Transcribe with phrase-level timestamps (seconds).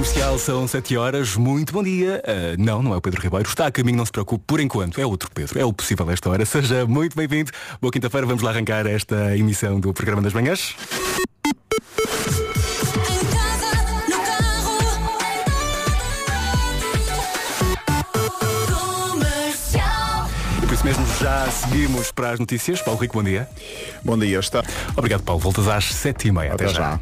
[0.00, 2.22] Comercial são 7 horas, muito bom dia.
[2.26, 4.98] Uh, não, não é o Pedro Ribeiro, está a caminho, não se preocupe, por enquanto
[4.98, 6.46] é outro Pedro, é o possível esta hora.
[6.46, 7.50] Seja muito bem-vindo.
[7.82, 10.74] Boa quinta-feira, vamos lá arrancar esta emissão do programa das manhãs.
[20.62, 22.80] E por isso mesmo já seguimos para as notícias.
[22.80, 23.46] Paulo Rico, bom dia.
[24.02, 24.64] Bom dia, está.
[24.96, 25.42] Obrigado, Paulo.
[25.42, 26.38] Voltas às 7h30.
[26.38, 26.72] Até, Até já.
[26.72, 27.00] já.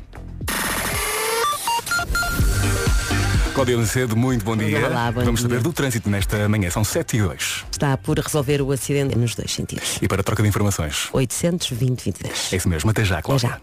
[3.58, 4.86] Cláudia Macedo, muito bom dia.
[4.86, 5.48] Olá, bom Vamos dia.
[5.48, 6.70] saber do trânsito nesta manhã.
[6.70, 7.64] São 7 e 2.
[7.72, 9.98] Está por resolver o acidente nos dois sentidos.
[10.00, 11.08] E para a troca de informações.
[11.12, 12.52] 820 23.
[12.52, 12.88] É isso mesmo.
[12.88, 13.60] Até já, Até Cláudia.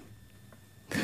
[0.92, 0.98] já.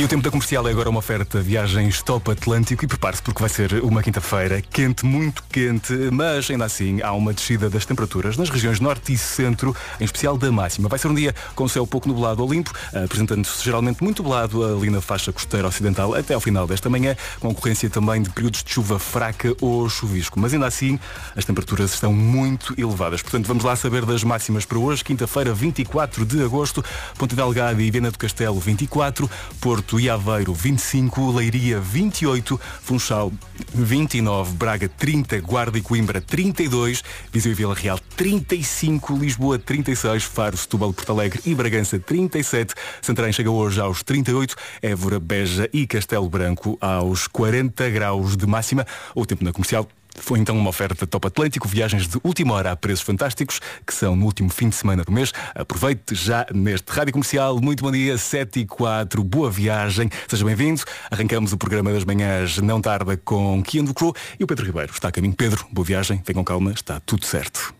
[0.00, 3.38] E o tempo da comercial é agora uma oferta viagens top Atlântico e prepare-se porque
[3.38, 8.38] vai ser uma quinta-feira quente, muito quente, mas ainda assim há uma descida das temperaturas
[8.38, 10.88] nas regiões norte e centro, em especial da máxima.
[10.88, 14.88] Vai ser um dia com céu pouco nublado ou limpo, apresentando-se geralmente muito nublado ali
[14.88, 18.72] na faixa costeira ocidental até ao final desta manhã, com ocorrência também de períodos de
[18.72, 20.40] chuva fraca ou chuvisco.
[20.40, 20.98] Mas ainda assim,
[21.36, 23.20] as temperaturas estão muito elevadas.
[23.20, 26.82] Portanto, vamos lá saber das máximas para hoje, quinta-feira, 24 de agosto,
[27.18, 33.32] Ponta Delgada e Viana do Castelo, 24, Porto e Aveiro, 25, Leiria, 28, Funchal,
[33.74, 40.56] 29, Braga, 30, Guarda e Coimbra, 32, Viseu e Vila Real, 35, Lisboa, 36, Faro,
[40.56, 46.28] Setúbal, Porto Alegre e Bragança, 37, Santarém chega hoje aos 38, Évora, Beja e Castelo
[46.28, 48.86] Branco aos 40 graus de máxima.
[49.14, 49.88] O tempo na comercial
[50.20, 54.14] foi então uma oferta Top Atlântico, viagens de última hora a preços fantásticos, que são
[54.14, 55.32] no último fim de semana do mês.
[55.54, 57.60] Aproveite já neste Rádio Comercial.
[57.60, 60.82] Muito bom dia, 7 e 4, boa viagem, seja bem-vindo.
[61.10, 63.94] Arrancamos o programa das manhãs não tarda com Kian do
[64.38, 64.92] e o Pedro Ribeiro.
[64.92, 65.34] Está a caminho.
[65.34, 67.74] Pedro, boa viagem, vem com calma, está tudo certo.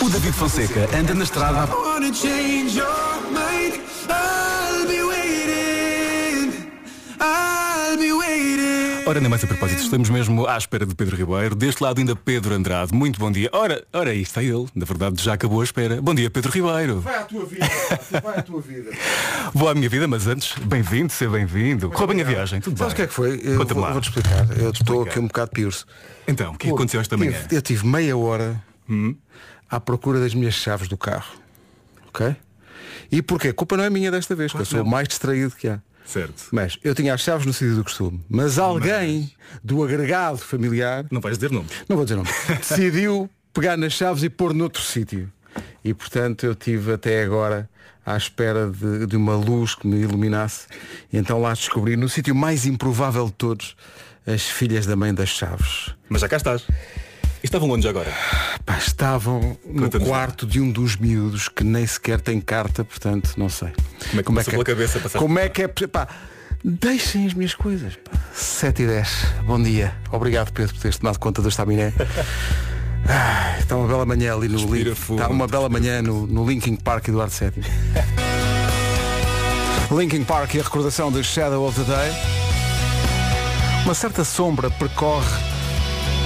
[0.00, 1.66] O David Fonseca anda na estrada
[9.06, 11.54] Ora, nem mais a propósito, estamos mesmo à espera de Pedro Ribeiro.
[11.54, 12.94] Deste lado ainda Pedro Andrade.
[12.94, 13.50] Muito bom dia.
[13.52, 14.66] Ora, ora aí está ele.
[14.74, 16.00] Na verdade já acabou a espera.
[16.00, 17.00] Bom dia, Pedro Ribeiro.
[17.00, 17.66] Vai à tua vida,
[18.22, 18.90] vai à tua vida.
[19.52, 21.90] Vou à minha vida, mas antes, bem-vindo, seja bem-vindo.
[21.90, 23.40] Correu bem a viagem, tudo Sabes o que é que foi?
[23.44, 23.92] Eu vou, lá.
[23.92, 24.46] vou-te explicar.
[24.58, 25.86] Eu estou aqui um bocado piurso.
[26.26, 27.32] Então, o que Pô, aconteceu esta manhã?
[27.32, 27.48] Hum?
[27.52, 28.60] Eu tive meia hora
[29.70, 31.34] à procura das minhas chaves do carro.
[32.08, 32.34] Ok?
[33.12, 33.48] E porquê?
[33.48, 35.80] A culpa não é minha desta vez, Claro eu sou o mais distraído que há.
[36.04, 36.44] Certo.
[36.52, 38.20] Mas eu tinha as chaves no sítio do costume.
[38.28, 39.32] Mas alguém
[39.62, 41.66] do agregado familiar, Não vais dizer nome.
[41.88, 42.28] não vou dizer nome,
[42.60, 45.32] decidiu pegar nas chaves e pôr noutro sítio.
[45.84, 47.68] E portanto eu tive até agora
[48.04, 50.66] à espera de, de uma luz que me iluminasse.
[51.12, 53.74] E então lá descobri, no sítio mais improvável de todos,
[54.26, 55.94] as filhas da mãe das chaves.
[56.08, 56.66] Mas já cá estás.
[57.44, 58.10] Estavam onde agora?
[58.64, 63.50] Pá, estavam no quarto de um dos miúdos que nem sequer tem carta, portanto não
[63.50, 63.68] sei.
[64.24, 65.68] Como é que passou pela cabeça passar Como é que é.
[65.68, 66.08] Pá,
[66.64, 67.96] deixem as minhas coisas.
[67.96, 68.12] Pá.
[68.32, 69.08] 7 e 10.
[69.46, 69.94] Bom dia.
[70.10, 71.92] Obrigado Pedro por teres tomado conta do estaminé.
[73.06, 76.26] Ai, Está uma bela manhã ali no Respira Link- fundo, Está uma bela manhã no,
[76.26, 77.62] no Linkin Park Eduardo VII.
[79.94, 82.10] Linkin Park e a recordação de Shadow of the Day.
[83.84, 85.52] Uma certa sombra percorre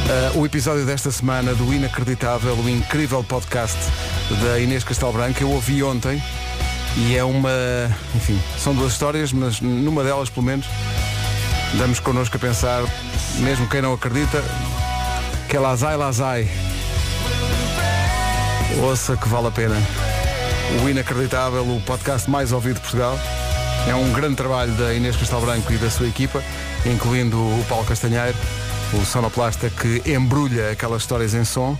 [0.08, 3.76] Uh, o episódio desta semana do inacreditável, o incrível podcast
[4.42, 5.42] da Inês Castelo Branco.
[5.42, 6.22] Eu ouvi ontem
[6.96, 7.50] e é uma.
[8.14, 10.66] Enfim, são duas histórias, mas numa delas, pelo menos,
[11.74, 12.82] damos connosco a pensar,
[13.40, 14.42] mesmo quem não acredita,
[15.46, 16.48] que é Lazai Lazai.
[18.80, 19.76] Ouça que vale a pena.
[20.82, 23.18] O inacreditável, o podcast mais ouvido de Portugal.
[23.86, 26.42] É um grande trabalho da Inês Castelo Branco e da sua equipa,
[26.86, 28.36] incluindo o Paulo Castanheiro,
[28.94, 31.76] o sonoplasta que embrulha aquelas histórias em som.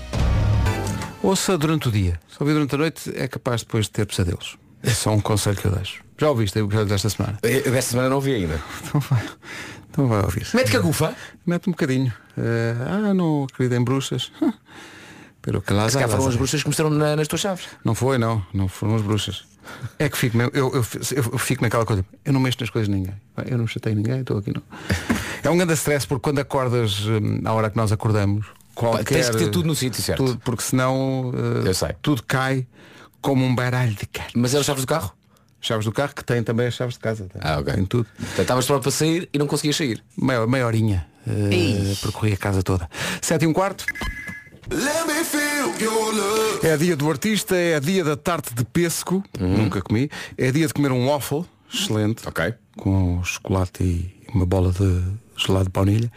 [1.22, 2.20] Ouça durante o dia.
[2.28, 4.56] Se ouvir durante a noite é capaz depois de ter pesadelos.
[4.82, 6.02] É só um conselho que eu deixo.
[6.16, 7.38] Já ouviste o episódio desta semana?
[7.42, 8.60] Eu desta semana não vi ainda.
[8.88, 9.22] Então vai,
[9.90, 10.46] então vai ouvir.
[10.54, 11.14] Mete cagufa.
[11.44, 12.12] Mete um bocadinho.
[12.36, 14.30] Eh, ah, não acredito em bruxas.
[15.42, 17.66] Pero que lá Se cá foram as bruxas que mostraram na- nas tuas chaves.
[17.84, 18.44] Não foi, não.
[18.54, 19.44] Não foram as bruxas.
[19.98, 22.94] É que fico eu, eu, eu fico naquela coisa, eu não mexo nas coisas de
[22.94, 23.14] ninguém.
[23.46, 24.62] Eu não chatei ninguém, estou aqui não.
[25.42, 29.04] É um grande stress porque quando acordas hum, à hora que nós acordamos, qualquer.
[29.04, 30.24] tens que ter tudo no sítio certo.
[30.24, 31.32] tudo, porque senão
[31.64, 31.90] eh, Eu sei.
[32.02, 32.66] tudo cai
[33.20, 34.32] como um baralho de carne.
[34.36, 35.12] Mas eram chaves do carro?
[35.60, 37.24] Chaves do carro que tem também as chaves de casa.
[37.32, 37.74] Tem, Ah, ok.
[37.74, 38.06] tem tudo.
[38.16, 40.02] Portanto, Estavas pronto para sair e não conseguias sair.
[40.16, 41.06] Meia, meia horinha.
[41.26, 42.88] eh, percorri a casa toda.
[43.20, 43.84] Sete e um quarto.
[46.62, 50.10] É dia do artista, é dia da tarte de pêssego, nunca comi.
[50.36, 52.52] É dia de comer um waffle, excelente, Ok.
[52.76, 55.02] com chocolate e uma bola de
[55.46, 56.10] gelado de baunilha.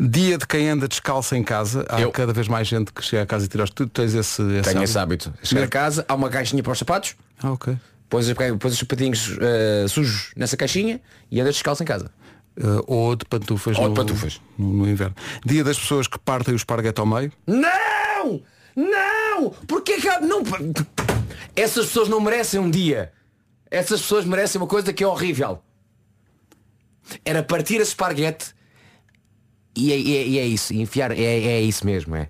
[0.00, 1.84] Dia de quem anda descalço em casa.
[1.88, 2.10] Há Eu.
[2.10, 3.90] cada vez mais gente que chega a casa e tira os tudo.
[3.90, 4.82] Tens esse, esse Tenho hábito?
[4.84, 5.34] esse hábito.
[5.42, 7.76] Chegar a casa, há uma caixinha para os sapatos, Ah, ok.
[8.08, 12.10] pões, os- pões os sapatinhos eh, sujos nessa caixinha e andas descalço em casa.
[12.54, 14.38] Uh, ou de pantufas, Ou de no, pantufas.
[14.58, 15.14] No, no inverno.
[15.46, 17.32] Dia das pessoas que partem o esparguete ao meio.
[17.46, 18.42] Não!
[18.76, 19.50] Não!
[19.66, 20.42] Porquê que há- não
[21.56, 23.10] Essas pessoas não merecem um dia.
[23.70, 25.62] Essas pessoas merecem uma coisa que é horrível.
[27.24, 28.54] Era partir esse esparguete
[29.76, 32.28] e é, e é- e é isso, enfiar, é, é isso mesmo, é.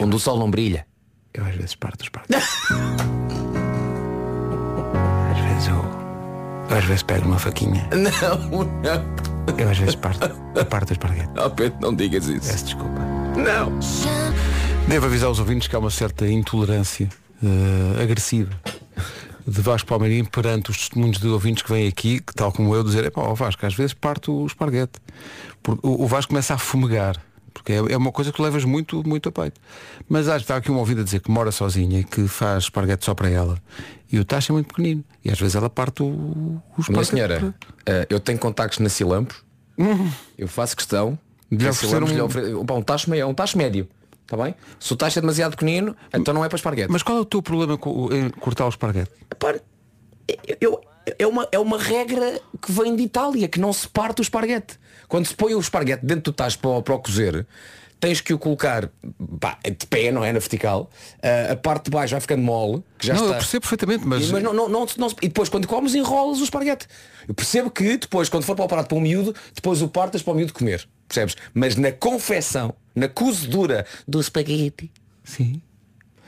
[0.00, 0.86] Onde o sol não brilha.
[1.34, 2.42] Eu às vezes parto o esparguete.
[5.32, 5.84] às vezes eu,
[6.70, 7.88] eu às vezes pego uma faquinha.
[7.92, 9.56] Não, não.
[9.58, 11.30] Eu às vezes parto, eu parto o esparguete.
[11.44, 12.50] Oh, Pedro, não digas isso.
[12.50, 13.00] Peço desculpa.
[13.36, 13.78] Não.
[14.88, 17.08] Devo avisar os ouvintes que há uma certa intolerância
[17.42, 18.50] eh, agressiva
[19.46, 22.82] de Vasco Palmeirim perante os testemunhos de ouvintes que vêm aqui, que tal como eu,
[22.84, 25.00] dizer, pá, Vasco, às vezes parto o esparguete.
[25.82, 27.16] O, Vasco começa a fumegar,
[27.54, 29.60] porque é, é uma coisa que levas muito, muito a peito.
[30.08, 32.64] Mas acho que está aqui uma ouvida a dizer que mora sozinha e que faz
[32.64, 33.58] esparguete só para ela.
[34.10, 35.04] E o tacho é muito pequenino.
[35.24, 37.10] E às vezes ela parte o, o Minha esparguete.
[37.10, 37.54] senhora,
[37.86, 39.36] eh, eu tenho contactos na Cilampos.
[40.38, 41.18] Eu faço questão
[41.50, 43.88] De lhe oferecer um- lhe ofere- Opa, um tacho um tacho médio.
[44.22, 44.54] Está bem?
[44.80, 46.90] Se o tacho é demasiado pequenino, então não é para esparguete.
[46.90, 49.10] Mas qual é o teu problema com, em cortar o esparguete?
[50.60, 50.80] Eu,
[51.18, 54.78] é, uma, é uma regra que vem de Itália, que não se parte o esparguete.
[55.08, 57.46] Quando se põe o esparguete dentro do tacho para, para o cozer,
[58.02, 58.90] tens que o colocar
[59.38, 60.32] pá, de pé, não é?
[60.32, 60.90] Na vertical.
[61.22, 63.34] Ah, a parte de baixo vai ficando mole, que já não, está.
[63.34, 66.40] eu percebo perfeitamente, mas, E, mas não, não, não, não e depois quando comes enrolas
[66.40, 66.88] o esparguete.
[67.28, 70.20] Eu percebo que depois, quando for para o prato para o miúdo, depois o partas
[70.20, 70.86] para o miúdo comer.
[71.06, 71.36] Percebes?
[71.54, 74.90] Mas na confecção, na cozedura do espaguete,
[75.22, 75.62] Sim.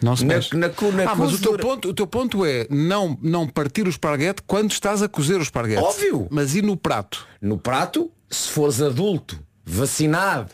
[0.01, 3.19] Não se Na- na na ah, mas o teu, ponto, o teu ponto é não,
[3.21, 5.83] não partir o esparguete quando estás a cozer o esparguete.
[5.83, 6.29] Óbvio.
[6.31, 7.27] Mas e no prato?
[7.41, 10.53] no prato, se fores adulto, vacinado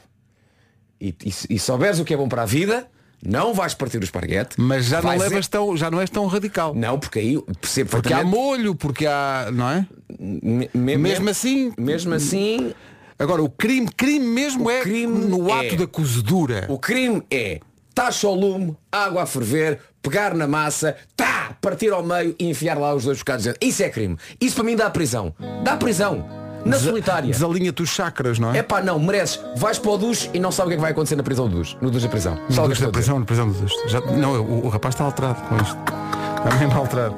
[1.00, 2.86] e, e, e souberes o que é bom para a vida,
[3.24, 4.56] não vais partir o esparguete.
[4.60, 6.74] Mas já não levas tão, já não és tão radical.
[6.74, 9.48] Não, porque aí percebo Porque há molho, porque há.
[9.52, 9.86] não é?
[10.18, 11.72] Me- me- Mesmo assim.
[11.78, 12.72] Mesmo assim,
[13.18, 16.64] Agora, o crime, crime mesmo é crime no é- ato da cozedura.
[16.70, 17.60] o crime é
[17.94, 22.78] taxa ao lume, água a ferver, pegar na massa, tá, partir ao meio e enfiar
[22.78, 23.58] lá os dois bocados dentro.
[23.62, 24.16] Isso é crime.
[24.40, 25.34] Isso para mim dá prisão.
[25.62, 26.26] Dá prisão.
[26.64, 27.32] Na solitária.
[27.32, 28.58] Desalinha-te os chakras, não é?
[28.58, 29.40] É pá, não, mereces.
[29.56, 31.48] Vais para o duche e não sabe o que é que vai acontecer na prisão
[31.48, 31.76] do duche.
[31.80, 32.34] No duche da prisão.
[32.34, 33.76] No duche é da a prisão, na prisão do duche.
[33.88, 35.76] Já, não, o, o rapaz está alterado com isto.
[35.76, 37.16] Está mesmo alterado.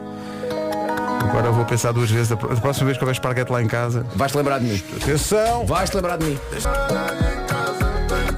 [1.29, 2.29] Agora eu vou pensar duas vezes.
[2.29, 4.05] Da próxima vez que houver esparguete lá em casa.
[4.15, 4.83] Vais-te lembrar de mim.
[5.01, 5.67] Atenção!
[5.67, 6.39] Vais-te lembrar de mim.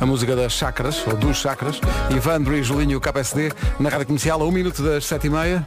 [0.00, 1.80] A música das chakras, ou dos chakras.
[2.10, 5.30] Ivandro e Julinho e o KPSD na rádio comercial a um minuto das sete e
[5.30, 5.66] meia.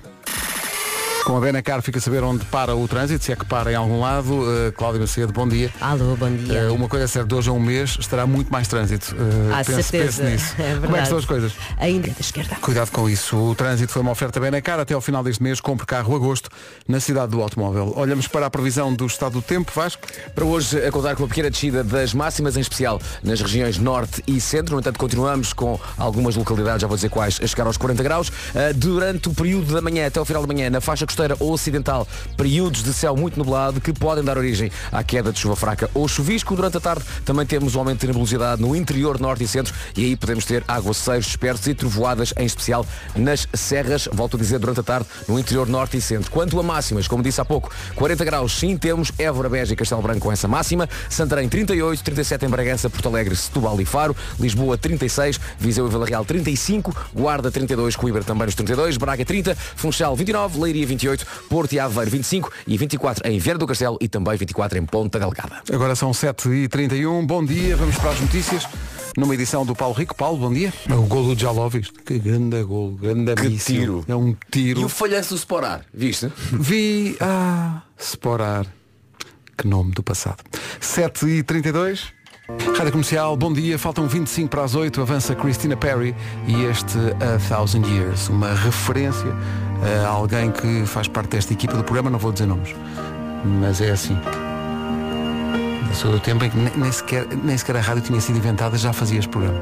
[1.27, 3.75] Com a Benacar fica a saber onde para o trânsito, se é que para em
[3.75, 4.31] algum lado.
[4.33, 5.69] Uh, Cláudia Macedo, bom dia.
[5.81, 6.71] Alô, bom dia.
[6.71, 9.13] Uh, uma coisa é certa, de hoje a um mês estará muito mais trânsito.
[9.13, 10.23] Uh, Há pense, certeza.
[10.23, 10.55] pense nisso.
[10.57, 11.03] É Como é que verdade.
[11.03, 11.51] estão as coisas?
[11.79, 12.55] Ainda da esquerda.
[12.61, 13.35] Cuidado com isso.
[13.35, 14.83] O trânsito foi uma oferta bem na cara.
[14.83, 16.49] Até ao final deste mês, compre carro agosto
[16.87, 17.91] na cidade do automóvel.
[17.97, 20.07] Olhamos para a previsão do estado do tempo, Vasco.
[20.33, 24.23] Para hoje, a contar com uma pequena descida das máximas, em especial nas regiões norte
[24.25, 24.75] e centro.
[24.75, 28.31] No entanto, continuamos com algumas localidades, já vou dizer quais, a chegar aos 40 graus.
[28.55, 32.07] Ah, Durante o período da manhã até ao final da manhã, na faixa costeira ocidental,
[32.35, 36.07] períodos de céu muito nublado que podem dar origem à queda de chuva fraca ou
[36.07, 36.55] chuvisco.
[36.55, 40.05] Durante a tarde também temos um aumento de nebulosidade no interior norte e centro e
[40.05, 42.85] aí podemos ter aguaceiros dispersos e trovoadas, em especial
[43.15, 46.31] nas serras, volto a dizer, durante a tarde, no interior norte e centro.
[46.31, 50.01] Quanto a máximas, como disse há pouco, 40 graus sim temos, Évora, Beja e Castelo
[50.01, 54.77] Branco com essa máxima, Santarém 38, 37 em Bragança, Porto Alegre, Setúbal e Faro, Lisboa
[54.77, 60.15] 36, Viseu e Vila Real 35, Guarda 32, Coimbra também nos 32, Braga 30, Funchal
[60.15, 61.06] 29, Leiria 28,
[61.49, 65.19] Porto e Aveiro 25 e 24 em Vieira do Castelo e também 24 em Ponta
[65.19, 65.61] Delgada.
[65.71, 67.25] Agora são 7h31.
[67.25, 68.67] Bom dia, vamos para as notícias.
[69.15, 70.13] Numa edição do Paulo Rico.
[70.15, 70.71] Paulo, bom dia.
[70.89, 71.89] O gol do Jalovis.
[72.05, 73.75] Que grande gol, grande Que míssil.
[73.75, 74.05] tiro.
[74.07, 74.81] É um tiro.
[74.81, 76.31] E o falhanço do Sporar, viste?
[76.51, 77.17] Vi.
[77.19, 78.65] Ah, Sporar.
[79.57, 80.43] Que nome do passado.
[80.79, 81.99] 7h32.
[82.49, 83.77] Rádio Comercial, bom dia.
[83.77, 85.01] Faltam 25 para as 8.
[85.01, 86.15] Avança Christina Perry
[86.47, 88.29] e este A Thousand Years.
[88.29, 89.33] Uma referência
[90.05, 92.09] a alguém que faz parte desta equipa do programa.
[92.09, 92.73] Não vou dizer nomes.
[93.43, 94.17] Mas é assim.
[95.89, 98.77] Eu Sou do tempo em que nem, sequer, nem sequer a rádio tinha sido inventada,
[98.77, 99.59] já fazia este programa.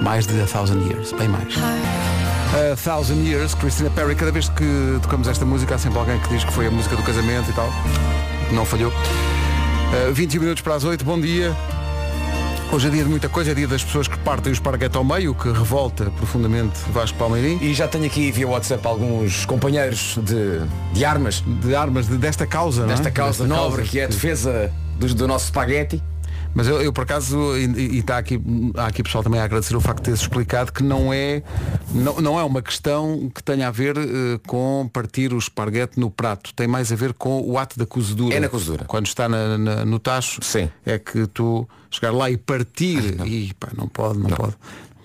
[0.00, 1.54] Mais de A Thousand Years, bem mais.
[1.56, 6.28] A Thousand Years, Christina Perry, cada vez que tocamos esta música há sempre alguém que
[6.28, 7.68] diz que foi a música do casamento e tal.
[8.52, 8.92] Não falhou.
[8.92, 11.56] Uh, 21 minutos para as 8, bom dia.
[12.72, 15.04] Hoje é dia de muita coisa, é dia das pessoas que partem o esparguete ao
[15.04, 17.58] meio, que revolta profundamente Vasco Palmeirim.
[17.62, 20.60] E já tenho aqui via WhatsApp alguns companheiros de,
[20.92, 22.94] de armas De armas de- desta causa, não é?
[22.94, 26.02] desta causa Desta nobre causa que é a defesa do, do nosso espaguete.
[26.56, 28.40] Mas eu, eu, por acaso, e está aqui,
[28.78, 31.42] há aqui pessoal também a agradecer o facto de teres explicado que não é,
[31.92, 36.10] não, não é uma questão que tenha a ver uh, com partir o esparguete no
[36.10, 36.54] prato.
[36.54, 38.34] Tem mais a ver com o ato da cozedura.
[38.34, 38.86] É na cozedura.
[38.86, 40.70] Quando está na, na, no tacho, Sim.
[40.86, 43.00] é que tu chegar lá e partir.
[43.12, 43.26] Ah, não.
[43.26, 44.36] E pá, não pode, não, não.
[44.38, 44.54] pode.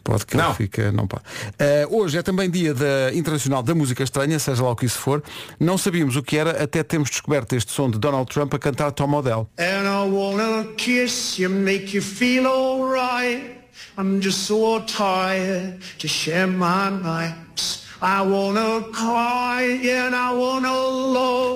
[0.04, 0.54] Pode que não.
[0.56, 1.24] fica, não pode.
[1.24, 4.98] Uh, hoje é também dia da Internacional da Música Estranha, seja lá o que isso
[4.98, 5.24] for.
[5.60, 8.92] Não sabíamos o que era, até temos descoberto este som de Donald Trump a cantar
[8.92, 9.48] Tom Odell.
[9.60, 13.62] And I wanna kiss you, make you feel alright.
[13.98, 17.91] I'm just so tired to share my nights.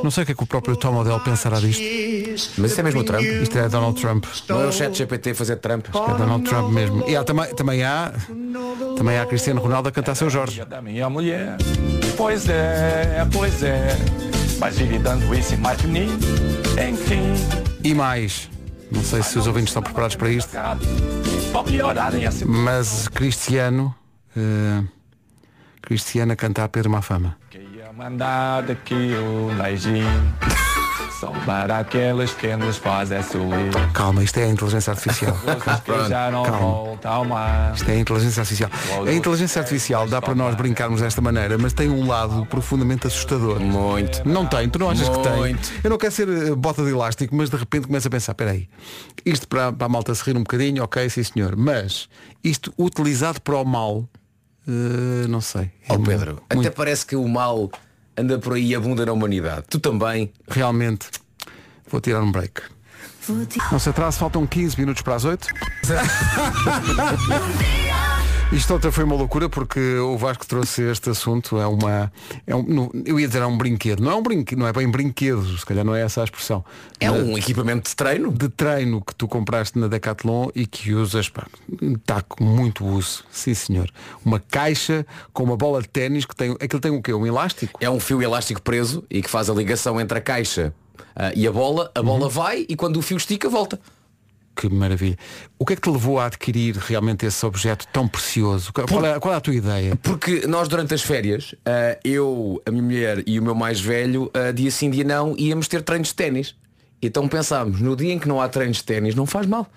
[0.04, 1.82] Não sei o que é que o próprio Tom Odell pensará disto.
[2.58, 3.24] Mas isso é mesmo o Trump?
[3.24, 4.25] Isto é Donald Trump.
[4.48, 5.88] Não é o chat GPT fazer Trump.
[5.88, 7.04] é Donald Trump mesmo.
[7.08, 8.14] E há, também, também há
[8.96, 10.64] também há Cristiano Ronaldo a cantar seu Jorge.
[10.66, 11.58] Da minha mulher.
[12.16, 13.98] Pois é, pois é.
[14.60, 15.80] Mas dando isso mais.
[15.84, 17.34] Enfim.
[17.84, 18.50] E mais.
[18.92, 20.52] Não sei se os ouvintes estão preparados para isto.
[22.46, 23.94] Mas Cristiano.
[24.38, 24.88] Uh,
[25.86, 27.38] Cristiana cantar Pedro Mafama.
[27.50, 30.06] Queria mandar daqui o beijinho
[31.20, 35.38] Só para aqueles que nos fazem sorrir Calma, isto é a inteligência artificial.
[37.01, 37.72] Calma.
[37.74, 38.70] Isto é a inteligência artificial.
[39.08, 43.62] A inteligência artificial dá para nós brincarmos desta maneira, mas tem um lado profundamente assustador.
[43.62, 44.27] Muito.
[44.27, 45.22] Não tem, tu não achas Muito.
[45.22, 45.58] que tem?
[45.84, 48.68] Eu não quero ser eh, bota de elástico, mas de repente começa a pensar, peraí,
[49.25, 52.10] isto para, para a malta se rir um bocadinho, ok, sim senhor, mas
[52.44, 54.08] isto utilizado para o mal
[54.67, 55.72] Uh, não sei.
[55.89, 56.67] Oh, Pedro, muito...
[56.67, 57.69] até parece que o mal
[58.17, 59.65] anda por aí e abunda na humanidade.
[59.69, 60.31] Tu também.
[60.48, 61.07] Realmente.
[61.88, 62.62] Vou tirar um break.
[63.72, 65.48] Não se atrasa, faltam 15 minutos para as 8.
[68.52, 72.12] Isto outra foi uma loucura porque o Vasco trouxe este assunto, é uma.
[72.46, 74.02] É um, eu ia dizer é um brinquedo.
[74.02, 76.64] Não é um brinquedo, não é bem brinquedo, se calhar não é essa a expressão.
[77.00, 78.32] É um equipamento de treino?
[78.32, 81.48] De treino que tu compraste na Decathlon e que usas, pá,
[81.82, 83.25] está com muito uso.
[83.32, 83.92] Sim senhor.
[84.24, 86.52] Uma caixa com uma bola de ténis que tem.
[86.52, 87.14] Aquilo tem o quê?
[87.14, 87.80] Um elástico?
[87.82, 91.48] É um fio elástico preso e que faz a ligação entre a caixa uh, e
[91.48, 92.30] a bola, a bola uhum.
[92.30, 93.80] vai e quando o fio estica volta.
[94.55, 95.17] Que maravilha.
[95.59, 98.71] O que é que te levou a adquirir realmente esse objeto tão precioso?
[98.71, 99.03] Qual, Por...
[99.03, 99.95] é, qual é, a tua ideia?
[99.97, 104.31] Porque nós durante as férias, uh, eu, a minha mulher e o meu mais velho,
[104.33, 106.55] uh, dia sim, dia não, íamos ter treinos de ténis.
[107.01, 109.67] Então pensámos, no dia em que não há treinos de ténis, não faz mal.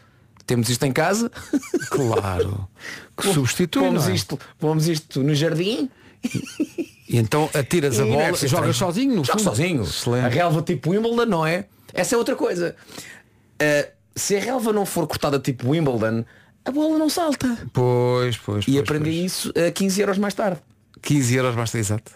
[0.47, 1.31] Temos isto em casa.
[1.91, 2.69] Claro.
[3.17, 3.83] Que substitui.
[3.83, 4.15] Pomos, é?
[4.15, 5.89] isto, pomos isto no jardim.
[7.09, 9.41] E então atiras a bola, é jogas sozinho fundo.
[9.41, 9.83] sozinho.
[9.83, 10.27] Excelente.
[10.27, 11.65] A relva tipo Wimbledon, não é?
[11.93, 12.77] Essa é outra coisa.
[13.61, 16.25] Uh, se a relva não for cortada tipo Wimbledon,
[16.65, 17.57] a bola não salta.
[17.73, 18.65] Pois, pois.
[18.65, 19.33] E pois, aprendi pois.
[19.33, 20.61] isso a 15 euros mais tarde.
[21.01, 22.13] 15 euros basta, exato.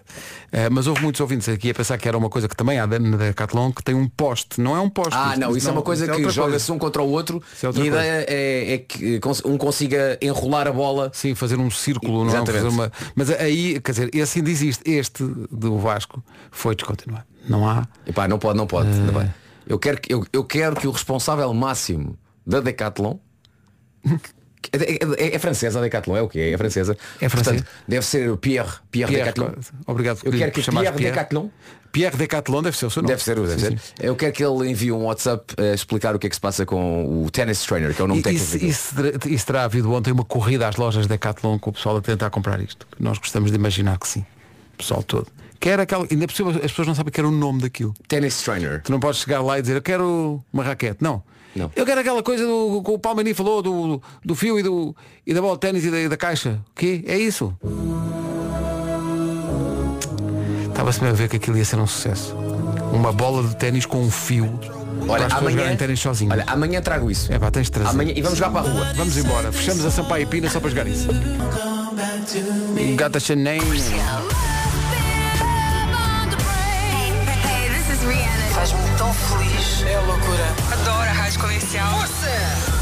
[0.53, 2.87] Uh, mas houve muitos ouvintes aqui a pensar que era uma coisa que também há
[2.87, 4.61] na Decathlon que tem um poste.
[4.61, 5.15] Não é um poste.
[5.15, 7.67] Ah, não, isso é não, é uma coisa que joga-se um contra o outro é
[7.79, 11.11] e a ideia é, é, que um consiga enrolar a bola.
[11.15, 12.63] Sim, fazer um círculo, não é?
[12.63, 12.93] Uma...
[13.15, 14.91] Mas aí, quer dizer, esse ainda existe.
[14.91, 17.25] Este do Vasco foi descontinuado.
[17.49, 17.87] Não há.
[18.07, 18.89] Epá, não pode, não pode.
[18.89, 19.31] Uh...
[19.67, 23.17] Eu quero, que, eu, eu quero que o responsável máximo da Decathlon
[24.73, 26.53] é, é, é, francesa a Decathlon, é o que é?
[26.53, 26.97] É francesa.
[27.21, 27.57] É francesa.
[27.57, 29.53] Portanto, deve ser Pierre, Pierre, Pierre Decathlon.
[29.87, 31.49] Obrigado Eu quero que Pierre, Pierre Decathlon.
[31.91, 33.13] Pierre Decathlon deve ser o seu nome.
[33.13, 33.79] Deve ser, deve sim, ser.
[33.79, 33.93] Sim.
[34.01, 36.65] Eu quero que ele envie um WhatsApp a explicar o que é que se passa
[36.65, 38.45] com o tennis trainer, que é o nome técnico.
[38.45, 42.01] Isso, isso, isso terá havido ontem uma corrida às lojas Decathlon com o pessoal a
[42.01, 42.87] tentar comprar isto.
[42.99, 44.25] Nós gostamos de imaginar que sim.
[44.75, 45.27] O pessoal todo.
[45.63, 46.05] Quer aquela.
[46.11, 47.95] Ainda por cima as pessoas não sabem que era o nome daquilo.
[48.09, 48.83] Tennis trainer.
[48.83, 50.99] Tu não podes chegar lá e dizer eu quero uma raquete.
[51.01, 51.23] Não.
[51.55, 51.71] Não.
[51.77, 55.33] Eu quero aquela coisa do, que o Palmeirinho falou do, do fio e, do, e
[55.33, 56.59] da bola de ténis e da, da caixa.
[56.73, 57.05] O quê?
[57.07, 57.57] É isso?
[60.69, 62.35] Estava-se a ver que aquilo ia ser um sucesso.
[62.93, 64.59] Uma bola de ténis com um fio.
[65.07, 66.33] Olha, amanhã, ténis sozinho.
[66.33, 67.33] olha, amanhã trago isso.
[67.33, 67.91] É pá, tens de trazer.
[67.91, 68.93] Amanhã, e vamos jogar para a rua.
[68.97, 69.53] Vamos embora.
[69.53, 71.07] Fechamos a Sampaio Pina só para jogar isso.
[72.97, 73.63] Gata Chanel.
[78.63, 79.85] Feliz.
[79.87, 80.47] É loucura.
[80.73, 81.99] Adoro a rádio comercial.
[81.99, 82.73] Força!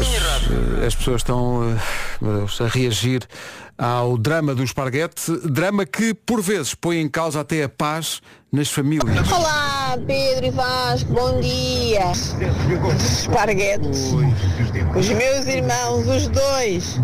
[0.00, 1.76] As, as pessoas estão
[2.20, 3.26] uh, a reagir
[3.78, 8.20] ao drama do esparguete, drama que por vezes põe em causa até a paz
[8.52, 9.32] nas famílias.
[9.32, 12.12] Olá, Pedro e Vasco, bom dia.
[12.96, 14.12] Esparguetes.
[14.94, 16.98] Os meus irmãos, os dois.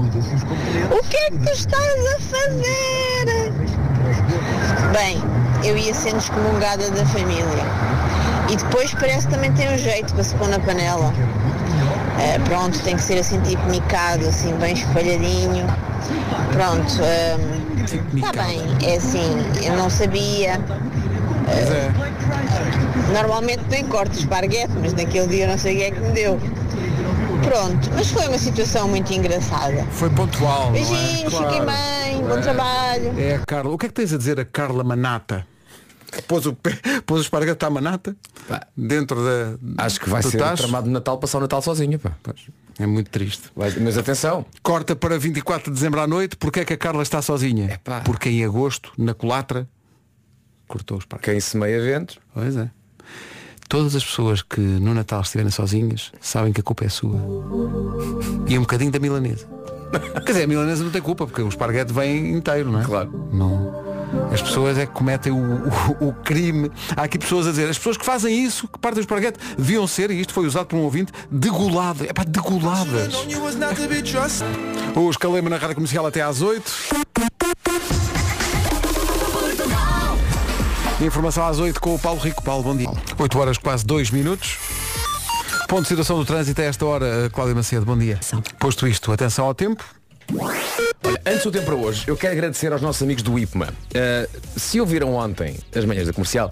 [0.90, 3.52] O que é que tu estás a fazer?
[4.92, 5.22] Bem,
[5.66, 7.64] eu ia sendo excomungada da família.
[8.48, 11.06] E depois parece que também tem um jeito para se pôr na panela.
[11.08, 15.66] Uh, pronto, tem que ser assim tipo micado, assim bem espalhadinho.
[16.52, 16.92] Pronto,
[18.14, 20.60] está uh, bem, é assim, eu não sabia.
[21.48, 21.92] É.
[23.12, 26.00] Normalmente tem corte de esparguete, mas naquele dia eu não sei o que é que
[26.00, 26.40] me deu.
[27.42, 29.84] Pronto, mas foi uma situação muito engraçada.
[29.90, 30.68] Foi pontual.
[30.68, 30.72] é?
[30.72, 33.14] Beijinhos, fiquem bem, bom trabalho.
[33.18, 33.72] É Carla.
[33.72, 35.46] O que é que tens a dizer a Carla Manata?
[36.22, 38.16] Pôs o, pé, pôs o esparguete à manata
[38.48, 38.66] Pá.
[38.76, 39.84] dentro da.
[39.84, 40.62] Acho que vai ser tacho.
[40.62, 41.98] tramado de Natal passar o Natal sozinho.
[41.98, 42.12] Pá.
[42.78, 43.50] É muito triste.
[43.54, 46.36] Mas atenção, Corta para 24 de dezembro à noite.
[46.36, 47.72] Porquê é que a Carla está sozinha?
[47.72, 48.00] Epá.
[48.00, 49.68] Porque em agosto, na colatra,
[50.68, 51.30] cortou os esparguete.
[51.30, 52.18] quem semeia ventos.
[52.34, 52.70] Pois é.
[53.68, 57.18] Todas as pessoas que no Natal estiverem sozinhas sabem que a culpa é sua.
[58.46, 59.46] E um bocadinho da milanesa.
[60.24, 62.84] Quer dizer, a milanesa não tem culpa, porque o esparguete vem inteiro, não é?
[62.84, 63.28] Claro.
[63.32, 63.95] Não.
[64.32, 65.36] As pessoas é que cometem o,
[65.98, 66.70] o- o crime.
[66.96, 69.86] Há aqui pessoas a dizer, as pessoas que fazem isso, que partem o esparguete, deviam
[69.86, 72.08] ser, e isto foi usado por um ouvinte, degoladas.
[72.08, 73.14] É pá, degoladas.
[74.94, 76.72] Os Calema na Rádio Comercial até às 8.
[81.00, 82.42] Informação às 8 com o Paulo Rico.
[82.42, 82.88] Paulo, bom dia.
[83.18, 84.56] 8 horas quase 2 minutos.
[85.68, 88.18] Ponto de situação do trânsito a esta hora, Cláudia Macedo, bom dia.
[88.58, 89.84] Posto isto, atenção ao tempo.
[90.34, 93.68] Olha, antes do tempo para hoje, eu quero agradecer aos nossos amigos do IPMA.
[93.68, 96.50] Uh, se ouviram ontem as manhãs da comercial,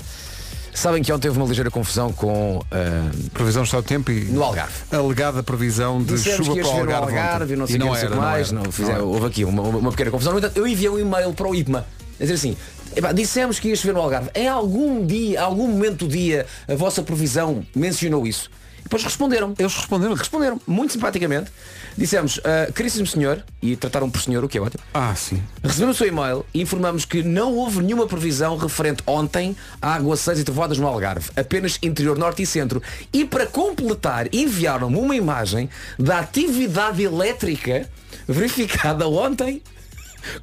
[0.73, 4.25] sabem que ontem houve uma ligeira confusão com uh, Previsão do estado do tempo e
[4.27, 4.73] no Algarve.
[4.93, 7.19] alegada previsão de Dissemos chuva para o Algarve.
[7.19, 8.53] Algarve, e não sei e não era, não mais.
[8.53, 10.33] Não, fizeram- Não houve aqui uma, uma- uma pequena confusão.
[10.33, 11.85] No entanto, eu enviei um e-mail para o IPMA.
[12.21, 12.57] A dizer assim,
[12.95, 14.31] epá, dissemos que ia chover no Algarve.
[14.37, 18.49] Em algum dia, algum momento do dia, a vossa previsão mencionou isso.
[18.95, 19.55] Depois responderam.
[19.59, 20.15] Eles responderam.
[20.15, 21.51] Responderam, muito simpaticamente.
[21.99, 24.85] Dissemos, ah, caríssimo senhor, e trataram por senhor, o que é ótimo.
[24.95, 25.43] Ah, sim.
[25.65, 30.41] Recebemos o seu e-mail e informamos que não houve nenhuma previsão referente ontem a aguaceiros
[30.41, 32.81] e trovoadas no Algarve, apenas interior norte e centro.
[33.13, 37.91] E para completar, enviaram-me uma imagem da atividade elétrica
[38.29, 39.61] verificada ontem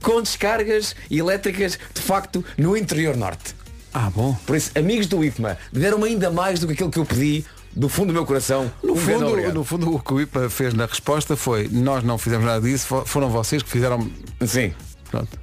[0.01, 3.55] com descargas elétricas de facto no interior norte.
[3.93, 4.38] Ah, bom.
[4.46, 7.88] Por isso, amigos do IPMA, deram-me ainda mais do que aquilo que eu pedi do
[7.90, 8.72] fundo do meu coração.
[8.84, 12.18] No Um fundo, no fundo, o que o IPA fez na resposta foi nós não
[12.18, 14.10] fizemos nada disso, fo- foram vocês que fizeram.
[14.46, 14.74] Sim.
[15.10, 15.38] Pronto.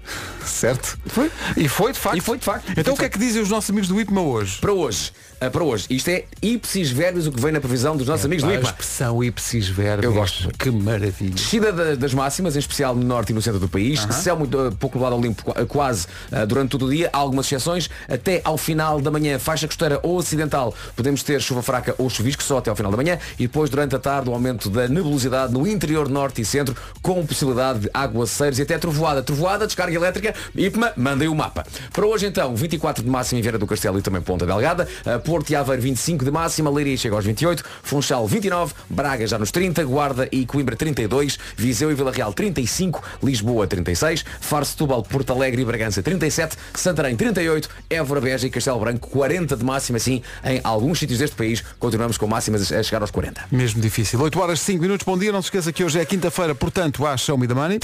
[0.46, 0.98] Certo?
[1.06, 1.30] Foi.
[1.56, 2.16] E foi de facto.
[2.16, 2.70] E foi de facto.
[2.72, 4.58] Então Foi o que é que dizem os nossos amigos do IPMA hoje?
[4.60, 8.06] Para hoje, ah, para hoje, isto é ipsis verbis o que vem na previsão dos
[8.06, 8.68] nossos amigos do a IPMA.
[8.68, 10.04] expressão ipsis verbis.
[10.04, 10.48] Eu gosto.
[10.58, 11.34] Que maravilha.
[11.34, 14.00] Descida da- das máximas, em especial no norte e no centro do país.
[14.10, 17.08] Céu muito uh, pouco ao limpo, qua- quase uh, durante todo o dia.
[17.12, 17.88] Há algumas exceções.
[18.08, 22.42] Até ao final da manhã, faixa costeira ou ocidental, podemos ter chuva fraca ou chuvisco
[22.42, 23.18] só até ao final da manhã.
[23.38, 27.24] E depois, durante a tarde, o aumento da nebulosidade no interior norte e centro, com
[27.26, 29.22] possibilidade de aguaceiros e até trovoada.
[29.22, 31.66] Trovoada, descarga elétrica, IPMA, mandem o mapa.
[31.92, 34.88] Para hoje, então, 24 de máxima em Vieira do Castelo e também Ponta Delgada.
[35.06, 36.70] Uh, Porto e Aveiro, 25 de máxima.
[36.70, 37.62] Leiria chega aos 28.
[37.82, 38.72] Funchal, 29.
[38.88, 39.84] Braga já nos 30.
[39.84, 41.38] Guarda e Coimbra, 32.
[41.54, 43.02] Viseu e Vila Real, 35.
[43.22, 44.24] Lisboa, 36.
[44.40, 46.56] Faro, Setúbal, Porto Alegre e Bragança, 37.
[46.72, 47.68] Santarém, 38.
[47.90, 49.98] Évora, Beja e Castelo Branco, 40 de máxima.
[49.98, 53.42] Sim, em alguns sítios deste país, continuamos com máximas a chegar aos 40.
[53.52, 54.18] Mesmo difícil.
[54.18, 55.30] 8 horas 5 minutos, bom dia.
[55.30, 57.80] Não se esqueça que hoje é quinta-feira, portanto, há Show Me the Money.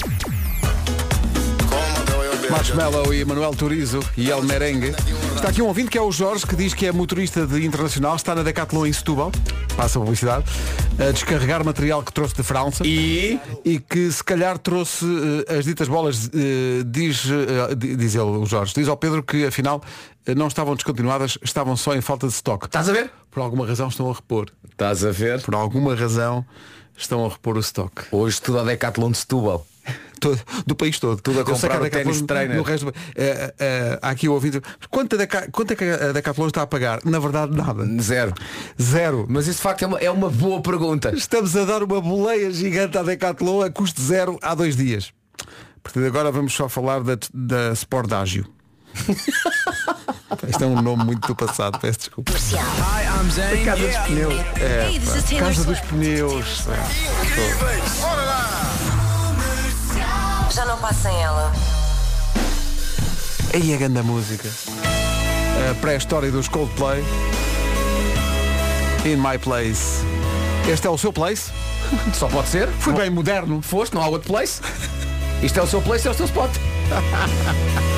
[2.55, 4.95] Marshmallow e Manuel Turizo e El Merengue.
[5.35, 8.15] Está aqui um ouvinte que é o Jorge, que diz que é motorista de internacional,
[8.15, 9.29] está na Decathlon em Setúbal,
[9.75, 10.45] passa a publicidade,
[10.97, 15.05] a descarregar material que trouxe de França E e que se calhar trouxe
[15.49, 17.23] eh, as ditas bolas, eh, diz,
[17.77, 19.83] di- diz ele, o Jorge, diz ao Pedro que afinal
[20.37, 22.67] não estavam descontinuadas, estavam só em falta de estoque.
[22.67, 23.11] estás a ver?
[23.31, 24.45] Por alguma razão estão a repor.
[24.71, 25.41] Estás a ver?
[25.41, 26.45] Por alguma razão
[26.97, 28.03] estão a repor o estoque.
[28.13, 29.67] Hoje tudo a Decathlon de Setúbal.
[30.19, 31.21] Todo- do país todo.
[31.21, 32.57] Tudo a Eu comprar o ténis Decathlon, trainer.
[32.57, 34.61] no resto, eh, eh, há aqui o ouvinte.
[34.89, 35.25] Quanto, é
[35.75, 36.99] que a Decathlon está a pagar?
[37.05, 37.85] Na verdade, nada.
[38.01, 38.33] Zero.
[38.81, 39.25] Zero.
[39.29, 41.11] Mas isso de facto é uma, é uma boa pergunta.
[41.15, 45.11] Estamos a dar uma boleia gigante à Decathlon a custo zero há dois dias.
[45.83, 48.45] Portanto, agora vamos só falar da, da Sportagio.
[50.47, 52.31] Isto é um nome muito do passado, peço desculpa.
[52.31, 54.33] Casa dos pneus.
[54.59, 55.39] É, pá.
[55.39, 56.65] Casa dos pneus.
[60.55, 61.51] Já não passa sem ela.
[63.53, 64.49] Aí a grande música.
[65.69, 67.03] A pré-história dos Coldplay.
[69.03, 70.05] In My Place.
[70.65, 71.51] Este é o seu place?
[72.15, 72.69] Só pode ser.
[72.69, 73.61] Foi bem moderno.
[73.61, 74.61] Foste, não há outro place.
[75.43, 76.51] Isto é o seu place, é o seu spot.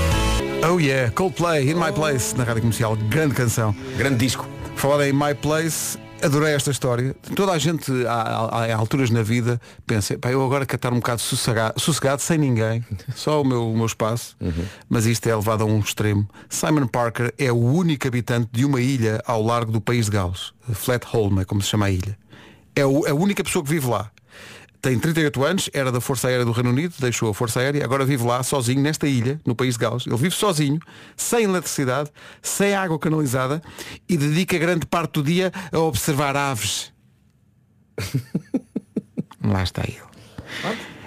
[0.67, 2.95] Oh yeah, Coldplay, In My Place, na rádio comercial.
[2.95, 3.75] Grande canção.
[3.95, 4.43] Grande disco.
[4.75, 7.15] Falar em My Place, adorei esta história.
[7.35, 11.21] Toda a gente, há alturas na vida, pensa, pá, eu agora quero estar um bocado
[11.21, 12.83] sossegado, sossegado sem ninguém,
[13.15, 14.35] só o meu, o meu espaço,
[14.89, 16.27] mas isto é levado a um extremo.
[16.49, 20.53] Simon Parker é o único habitante de uma ilha ao largo do país de Gales.
[20.73, 22.17] Flat Holme, é como se chama a ilha.
[22.75, 24.11] É o- a única pessoa que vive lá.
[24.87, 28.05] Tem 38 anos, era da Força Aérea do Reino Unido, deixou a Força Aérea, agora
[28.05, 30.07] vive lá sozinho, nesta ilha, no país de Gales.
[30.07, 30.79] Ele vive sozinho,
[31.17, 32.09] sem eletricidade,
[32.41, 33.61] sem água canalizada
[34.07, 36.93] e dedica grande parte do dia a observar aves.
[39.43, 39.99] lá está ele.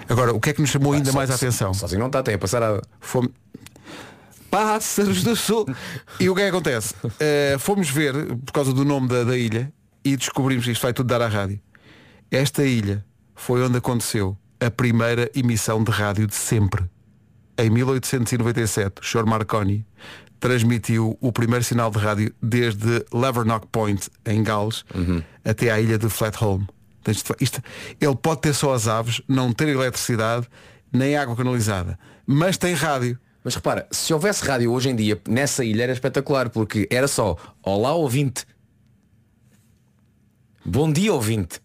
[0.07, 1.73] Agora, o que é que nos chamou ainda Só- mais a atenção?
[1.73, 2.79] Sozinho não está, tem a passar a...
[2.99, 3.31] Fomos...
[4.51, 5.65] Pássaros do Sul.
[6.19, 6.93] E o que é que acontece?
[7.19, 8.13] Eh, fomos ver,
[8.45, 9.73] por causa do nome da, da ilha,
[10.05, 11.59] e descobrimos, isto vai tudo dar à rádio.
[12.29, 13.03] Esta ilha
[13.41, 16.85] foi onde aconteceu a primeira emissão de rádio de sempre.
[17.57, 19.25] Em 1897, o Sr.
[19.25, 19.83] Marconi
[20.39, 24.85] transmitiu o primeiro sinal de rádio desde Levernock Point, em Gales,
[25.43, 26.65] até à ilha de Flatholm.
[27.07, 27.61] Isto- isto-
[27.99, 30.47] ele pode ter só as aves, não ter eletricidade,
[30.93, 33.17] nem água canalizada, mas tem rádio.
[33.43, 37.35] Mas repara, se houvesse rádio hoje em dia nessa ilha era espetacular, porque era só
[37.63, 38.45] Olá ouvinte.
[40.63, 41.59] Bom dia ouvinte.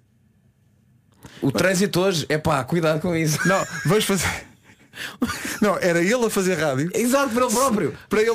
[1.43, 3.39] O trânsito hoje, é pá, cuidado com isso.
[3.47, 4.29] Não, vamos fazer.
[5.61, 6.91] Não, era ele a fazer rádio.
[6.95, 7.99] Exato, para ele próprio.
[8.09, 8.31] Para ele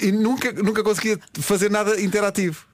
[0.00, 2.64] e nunca, nunca conseguia fazer nada interativo.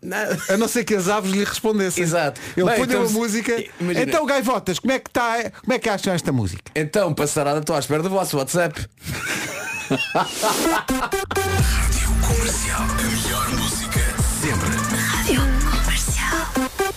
[0.50, 2.02] A não ser que as aves lhe respondessem.
[2.02, 2.38] Exato.
[2.56, 3.64] Ele Bem, punha então uma música.
[3.80, 5.50] imagina- Então, gaivotas, como é que está?
[5.62, 6.70] Como é que acham esta música?
[6.74, 8.84] Então, passarada, estou à espera do vosso WhatsApp.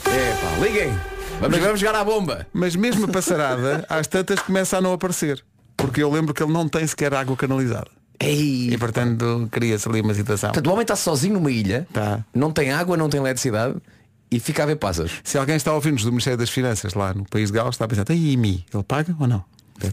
[0.09, 1.16] É pá, liguem.
[1.39, 2.47] Vamos, vamos jogar à bomba.
[2.51, 5.43] Mas mesmo a passarada, às tantas começa a não aparecer.
[5.75, 7.87] Porque eu lembro que ele não tem sequer água canalizada.
[8.19, 8.69] Ei.
[8.73, 10.49] E portanto cria-se ali uma situação.
[10.49, 12.25] Portanto, o homem está sozinho numa ilha, Tá.
[12.33, 13.75] não tem água, não tem eletricidade
[14.31, 15.11] e fica a ver pássaros.
[15.23, 17.85] Se alguém está a ouvir-nos do Ministério das Finanças lá no país de Gales, está
[17.85, 19.45] a pensar, e mi, ele paga ou não?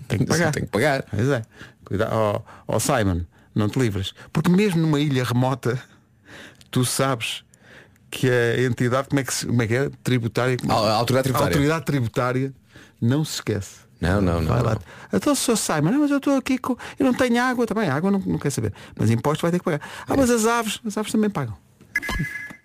[0.08, 0.50] Tem que pagar.
[0.52, 1.04] Tem que pagar.
[1.10, 1.42] Pois é.
[1.84, 2.10] Cuidado.
[2.14, 3.20] Ó ó, Simon,
[3.54, 4.14] não te livres.
[4.32, 5.78] Porque mesmo numa ilha remota,
[6.70, 7.44] tu sabes
[8.18, 9.90] que a entidade, como é que, se- como é, que é?
[10.02, 10.56] Tributária.
[10.68, 11.44] A- a autoridade tributária.
[11.44, 12.54] A autoridade tributária
[13.00, 13.84] não se esquece.
[14.00, 14.74] Não, não, não, Vai lá.
[14.74, 14.80] não.
[15.18, 15.56] Então o.
[15.56, 16.76] Simon, não, mas eu estou aqui com.
[16.98, 18.72] Eu não tenho água também, água não, não quer saber.
[18.98, 19.80] Mas impostos vai ter que pagar.
[20.06, 21.56] Ah, mas as aves, as aves também pagam.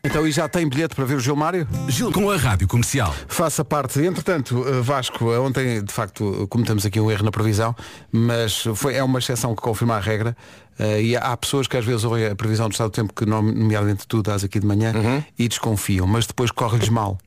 [0.01, 1.67] Então e já tem bilhete para ver o Gilmário?
[1.89, 3.13] Gil com a Rádio Comercial.
[3.27, 3.99] Faça parte.
[3.99, 7.75] Entretanto, eh, Vasco, eh, ontem de facto cometemos aqui um erro na previsão,
[8.09, 10.35] mas foi, é uma exceção que confirma a regra.
[10.81, 13.25] eh, e há pessoas que às vezes ouvem a previsão do estado do tempo que
[13.25, 14.93] nom- nomeadamente tu dás aqui de manhã
[15.37, 17.17] e desconfiam, mas depois corre-lhes mal.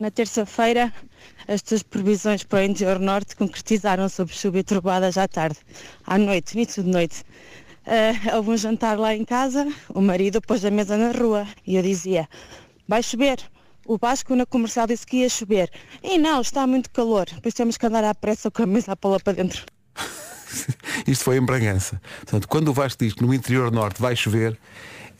[0.00, 0.92] Na terça-feira,
[1.46, 5.58] estas previsões para o interior norte concretizaram sobre chuva e trovoadas à tarde,
[6.04, 7.22] à noite, início de noite.
[7.86, 11.76] Ah, houve um jantar lá em casa, o marido pôs a mesa na rua e
[11.76, 12.28] eu dizia,
[12.86, 13.38] vai chover.
[13.84, 15.68] O Vasco na comercial disse que ia chover.
[16.02, 18.96] E não, está muito calor, depois temos que andar à pressa com a mesa a
[18.96, 19.64] pô-la para dentro.
[21.06, 22.00] Isto foi em Bragança.
[22.20, 24.56] Portanto, quando o Vasco diz que no interior norte vai chover,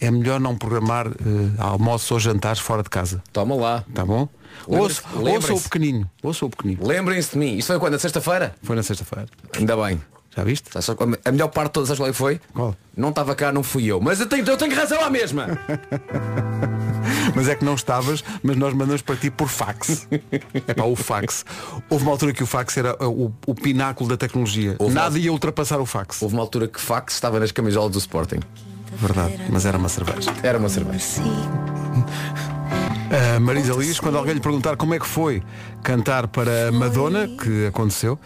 [0.00, 1.12] é melhor não programar eh,
[1.58, 3.22] almoços ou jantares fora de casa.
[3.32, 3.84] Toma lá.
[3.94, 4.28] Tá bom?
[4.66, 6.10] Ouça o pequenino.
[6.22, 6.86] Ouça o pequenino.
[6.86, 7.56] Lembrem-se de mim.
[7.56, 7.92] Isso foi quando?
[7.92, 8.54] Na sexta-feira?
[8.62, 9.26] Foi na sexta-feira.
[9.56, 10.00] Ainda bem.
[10.34, 10.70] Já viste?
[10.96, 12.40] Qual- A melhor parte de todas as leis foi?
[12.54, 12.74] Qual?
[12.96, 14.00] Não estava cá, não fui eu.
[14.00, 15.46] Mas eu tenho, eu tenho razão à mesma.
[17.34, 20.06] Mas é que não estavas, mas nós mandamos para ti por fax.
[20.66, 21.44] É para o fax.
[21.88, 24.76] Houve uma altura que o fax era uh, o, o pináculo da tecnologia.
[24.78, 26.20] Houve Nada uma- ia ultrapassar o fax.
[26.20, 28.40] Houve uma altura que fax estava nas camisolas do Sporting.
[28.96, 30.30] Verdade, mas era uma cerveja.
[30.42, 31.06] Era uma cerveja.
[33.36, 35.42] A Marisa Liz, quando alguém lhe perguntar como é que foi
[35.82, 38.18] cantar para Madonna, que aconteceu,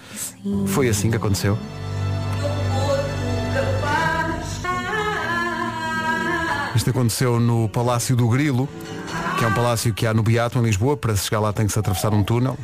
[0.66, 1.56] foi assim que aconteceu.
[6.76, 8.68] Isto aconteceu no Palácio do Grilo,
[9.38, 10.94] que é um palácio que há no Beato, em Lisboa.
[10.94, 12.56] Para se chegar lá tem que se atravessar um túnel.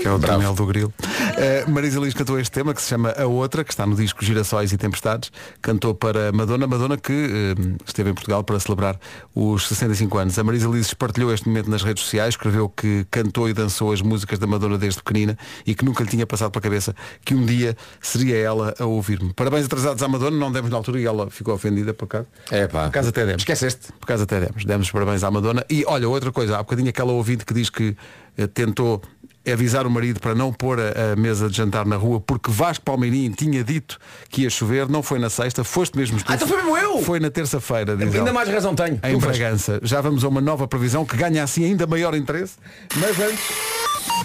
[0.00, 0.92] Que é o túnel do Grilo.
[0.98, 4.24] Uh, Marisa Liz cantou este tema que se chama A Outra, que está no disco
[4.24, 5.30] Girassóis e Tempestades.
[5.60, 8.98] Cantou para Madonna, Madonna que uh, esteve em Portugal para celebrar
[9.34, 10.38] os 65 anos.
[10.38, 14.00] A Marisa Liz partilhou este momento nas redes sociais, escreveu que cantou e dançou as
[14.00, 15.36] músicas da Madonna desde pequenina
[15.66, 19.34] e que nunca lhe tinha passado pela cabeça que um dia seria ela a ouvir-me.
[19.34, 22.26] Parabéns atrasados à Madonna, não demos na altura e ela ficou ofendida por acaso.
[22.50, 22.84] É pá.
[22.84, 23.42] Por acaso até demos.
[23.42, 23.92] Esqueceste?
[23.98, 24.64] Por acaso até demos.
[24.64, 25.62] Demos parabéns à Madonna.
[25.68, 27.94] E olha, outra coisa, há bocadinho aquela ouvinte que diz que
[28.38, 29.02] eh, tentou
[29.50, 32.84] avisar o marido para não pôr a, a mesa de jantar na rua porque Vasco
[32.84, 33.98] Palmeirinho tinha dito
[34.28, 36.24] que ia chover, não foi na sexta, foste mesmo tu.
[36.28, 37.02] Ah, então foi mesmo eu!
[37.02, 39.00] Foi na terça-feira, diz Ainda mais razão tenho.
[39.02, 39.20] Em Tu.
[39.20, 39.80] Bragança.
[39.82, 42.54] Já vamos a uma nova previsão que ganha assim ainda maior interesse.
[42.96, 43.44] Mas antes.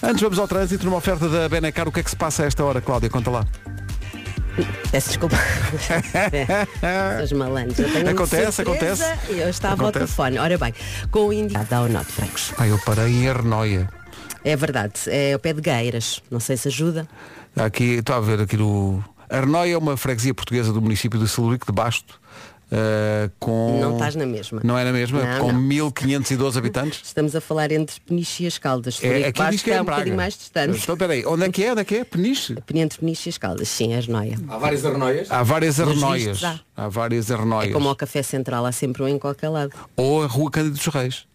[0.04, 1.88] Antes vamos ao trânsito numa oferta da Benacar.
[1.88, 3.10] O que é que se passa a esta hora, Cláudia?
[3.10, 3.46] Conta lá.
[4.92, 5.36] Peço desculpa.
[7.24, 7.80] Os malandros.
[8.10, 9.04] Acontece, acontece.
[9.30, 9.86] Eu estava Acontece.
[9.86, 10.38] ao telefone.
[10.40, 10.74] Ora bem,
[11.12, 12.54] com o indicado da Norte Francos.
[12.58, 13.90] Ah, eu parei em Arnoia.
[14.46, 16.22] É verdade, é ao pé de Gueiras.
[16.32, 17.08] Não sei se ajuda.
[17.56, 19.04] Aqui, estou a ver aqui no.
[19.30, 22.20] Arnoia é uma freguesia portuguesa do município de Celurico de Basto,
[22.66, 23.80] Uh, com...
[23.80, 24.60] Não estás na mesma.
[24.64, 25.24] Não é na mesma?
[25.24, 25.62] Não, com não.
[25.62, 27.02] 1512 habitantes?
[27.06, 29.00] Estamos a falar entre Peniche e as Caldas.
[29.04, 30.80] É, aqui diz que é em um bocadinho mais distante.
[30.82, 31.72] Então, peraí, onde é que é?
[31.72, 32.04] Onde é que é?
[32.04, 32.56] Peniche?
[32.74, 34.38] Entre Peniche e as Caldas, sim, é Arnoia.
[34.48, 35.32] Há várias arnoias.
[35.32, 36.44] Há várias arnoias.
[36.44, 36.60] há.
[36.76, 37.70] Há várias arnoias.
[37.70, 39.72] É como ao Café Central, há sempre um em qualquer lado.
[39.96, 41.28] Ou a Rua Cândido dos Reis.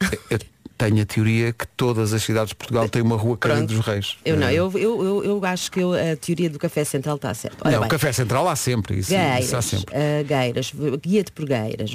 [0.78, 3.74] Tenho a teoria que todas as cidades de Portugal têm uma Rua Pronto.
[3.74, 4.16] dos Reis.
[4.24, 7.34] Eu não, Eh, eu, eu, eu, acho que eu- a teoria do Café Central está
[7.34, 7.68] certa.
[7.68, 8.96] Não, bem, o Café Central há sempre.
[8.98, 9.92] Isso, isso há sempre.
[10.26, 11.46] Gueiras, guia-te por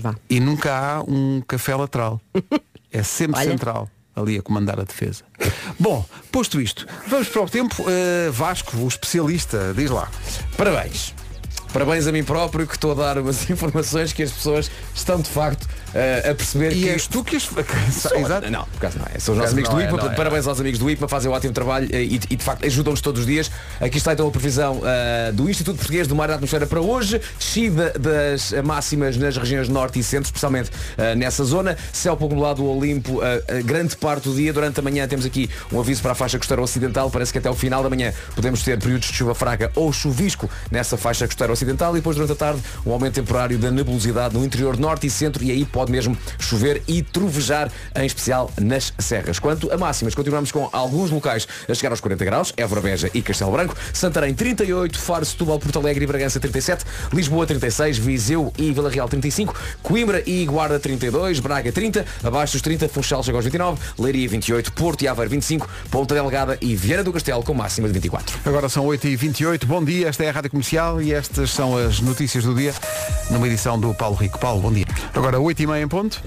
[0.02, 0.14] vá.
[0.30, 2.20] E nunca há um café lateral.
[2.96, 3.50] É sempre Olha.
[3.50, 3.90] central.
[4.16, 5.24] Ali a comandar a defesa.
[5.80, 7.84] Bom, posto isto, vamos para o tempo.
[7.90, 10.08] Eh, Vasco, o especialista, diz lá.
[10.56, 11.16] Parabéns.
[11.74, 15.28] Parabéns a mim próprio que estou a dar umas informações que as pessoas estão de
[15.30, 17.50] facto eh, a perceber E que és tu que as.
[18.16, 18.50] Exato.
[18.50, 19.20] Não, por acaso não é.
[19.20, 20.16] São os nossos amigos do é, portanto, é.
[20.16, 23.02] Parabéns aos amigos do IPMA, fazem um ótimo trabalho eh, e, e, de facto ajudam-nos
[23.02, 23.52] todos os dias.
[23.80, 26.82] Aqui está então a previsão eh, do Instituto Português do Mar e da Atmosfera para
[26.82, 27.22] hoje.
[27.38, 31.78] Descida das máximas nas regiões norte e centro, especialmente eh, nessa zona.
[31.92, 33.20] Céu pouco nublado do Olimpo,
[33.66, 34.54] grande parte do dia.
[34.54, 37.10] Durante a manhã temos aqui um aviso para a faixa costeira ocidental.
[37.10, 40.50] Parece que até o final da manhã podemos ter períodos de chuva fraca ou chuvisco
[40.72, 41.94] nessa faixa costeira ocidental.
[41.94, 45.44] E depois, durante a tarde, um aumento temporário da nebulosidade no interior norte e centro.
[45.44, 49.40] E aí pode mesmo chover e trovejar, em especial nas serras.
[49.40, 52.54] Quanto a máximas, continuamos com alguns locais a chegar aos 40 graus.
[52.58, 53.76] Évora, Beja e Castelo Branco.
[53.94, 56.86] Santarém 38, Faro, Setúbal, Porto Alegre e Bragança 37.
[57.14, 59.56] Lisboa 36, Viseu e Vila Real 35.
[59.82, 61.40] Coimbra e Guarda 32.
[61.40, 62.06] Braga 30.
[62.24, 63.80] Abaixo dos 30, Funchal chega aos 29.
[64.00, 64.72] Leiria 28.
[64.74, 65.70] Porto e Aveiro 25.
[65.90, 68.40] Ponta Delgada e Vieira do Castelo com máxima de 24.
[68.46, 69.66] Agora são 8h28.
[69.66, 72.74] Bom dia, esta é a Rádio Comercial e estas são as notícias do dia
[73.30, 74.40] numa edição do Paulo Rico.
[74.40, 74.86] Paulo, bom dia.
[75.14, 76.22] Agora 8h30 em ponto.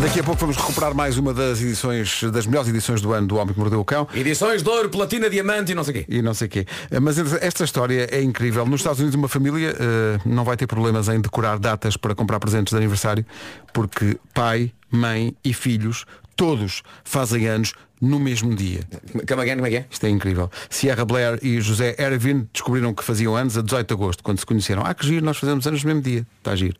[0.00, 3.36] Daqui a pouco vamos recuperar mais uma das edições, das melhores edições do ano do
[3.36, 4.08] Homem que Mordeu o Cão.
[4.14, 6.06] Edições de ouro, platina, diamante e não sei o quê.
[6.08, 6.66] E não sei o quê.
[7.02, 8.64] Mas esta história é incrível.
[8.64, 12.40] Nos Estados Unidos uma família eh, não vai ter problemas em decorar datas para comprar
[12.40, 13.26] presentes de aniversário,
[13.74, 18.80] porque pai, mãe e filhos, todos fazem anos no mesmo dia.
[19.28, 19.54] Como é que é?
[19.54, 19.86] Como é que é?
[19.90, 20.50] Isto é incrível.
[20.70, 24.46] Sierra Blair e José Ervin descobriram que faziam anos a 18 de agosto, quando se
[24.46, 24.82] conheceram.
[24.84, 26.26] Ah, que giro, nós fazemos anos no mesmo dia.
[26.38, 26.76] Está giro.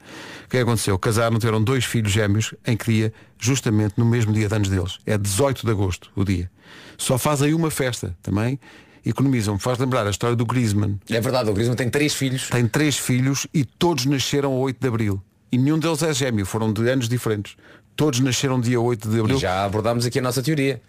[0.46, 0.98] O que é que aconteceu?
[0.98, 4.98] Casaram, tiveram dois filhos gêmeos, em que dia, justamente no mesmo dia de anos deles.
[5.04, 6.50] É 18 de agosto, o dia.
[6.96, 8.59] Só fazem uma festa também.
[9.04, 9.59] Economizam.
[9.59, 11.00] Faz lembrar a história do Griezmann.
[11.09, 12.48] É verdade, o Griezmann tem três filhos.
[12.48, 15.22] Tem três filhos e todos nasceram a 8 de abril.
[15.52, 17.56] E nenhum deles é gêmeo, foram de anos diferentes.
[17.96, 19.37] Todos nasceram dia 8 de abril.
[19.37, 20.80] E já abordámos aqui a nossa teoria.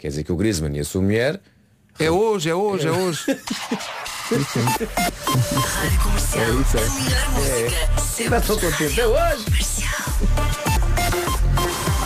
[0.00, 1.38] Quer dizer que o Griezmann e a sua mulher
[1.98, 3.20] É hoje, é hoje, é hoje.
[4.30, 6.44] Rádio Comercial.
[6.44, 6.88] É isso, é.
[7.68, 8.00] Música.
[8.00, 8.38] Sempre.
[8.38, 9.00] Estou contente.
[9.00, 9.44] É hoje.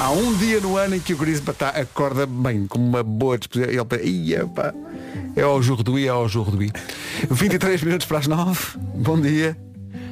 [0.01, 3.39] Há um dia no ano em que o Griezmann tá, acorda bem, com uma boa
[3.39, 3.73] disposição.
[3.73, 4.75] E ele pensa, "Ia, pá,
[5.37, 6.73] é ao Jordi, é ao Jordi.
[7.31, 8.77] 23 minutos para as 9.
[8.97, 9.57] Bom dia.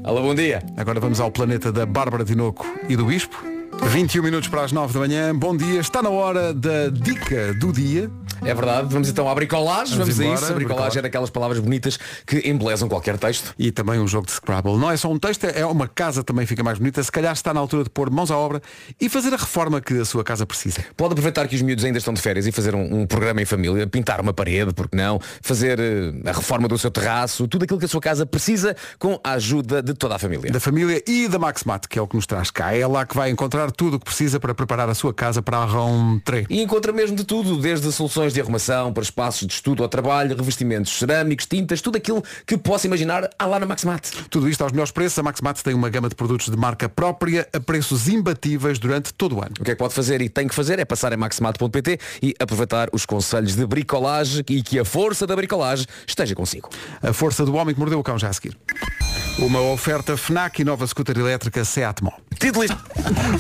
[0.05, 0.63] Alô, bom dia.
[0.77, 3.52] Agora vamos ao planeta da Bárbara Tinoco e do Bispo.
[3.89, 5.35] 21 minutos para as 9 da manhã.
[5.35, 5.81] Bom dia.
[5.81, 8.11] Está na hora da dica do dia.
[8.45, 10.53] É verdade, vamos então à bricolagem, Vamos vamos, a isso.
[10.53, 13.55] A bricolagem é daquelas palavras bonitas que embelezam qualquer texto.
[13.57, 14.77] E também um jogo de Scrabble.
[14.77, 17.01] Não é só um texto, é uma casa também fica mais bonita.
[17.03, 18.61] Se calhar está na altura de pôr mãos à obra
[19.01, 20.85] e fazer a reforma que a sua casa precisa.
[20.97, 23.45] Pode aproveitar que os miúdos ainda estão de férias e fazer um, um programa em
[23.45, 27.79] família, pintar uma parede, porque não, fazer eh, a reforma do seu terraço, tudo aquilo
[27.79, 30.51] que a sua casa precisa com a ajuda de toda a família.
[30.51, 32.75] Da família e da Maxmat, que é o que nos traz cá.
[32.75, 35.59] É lá que vai encontrar tudo o que precisa para preparar a sua casa para
[35.59, 36.45] a rentrée.
[36.51, 40.37] E encontra mesmo de tudo, desde soluções de arrumação para espaços de estudo ou trabalho,
[40.37, 44.03] revestimentos cerâmicos, tintas, tudo aquilo que possa imaginar há lá na Maximat.
[44.31, 45.19] Tudo isto aos melhores preços.
[45.19, 49.37] A Maxmat tem uma gama de produtos de marca própria a preços imbatíveis durante todo
[49.37, 49.53] o ano.
[49.61, 52.35] O que é que pode fazer e tem que fazer é passar em maximat.pt e
[52.39, 56.69] aproveitar os conselhos de bricolagem e que a força da bricolagem esteja consigo.
[57.03, 58.57] A força do homem que mordeu o cão já a seguir.
[59.39, 62.11] Uma oferta FNAC e nova scooter elétrica Seat Mó.
[62.39, 62.65] Título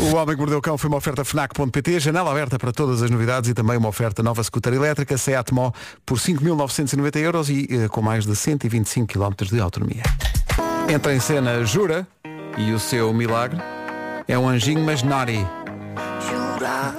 [0.00, 3.10] O Homem que Mordeu o Cão foi uma oferta FNAC.pt, janela aberta para todas as
[3.10, 4.81] novidades e também uma oferta nova scooter elétrica
[5.18, 5.72] Seat Mó
[6.04, 10.02] por 5.990 euros e eh, com mais de 125 km de autonomia.
[10.88, 12.06] Entra em cena Jura
[12.58, 13.58] e o seu milagre
[14.28, 15.46] é um anjinho mas naughty.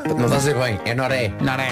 [0.07, 1.33] Não está a dizer bem, é Noré.
[1.41, 1.69] Naré.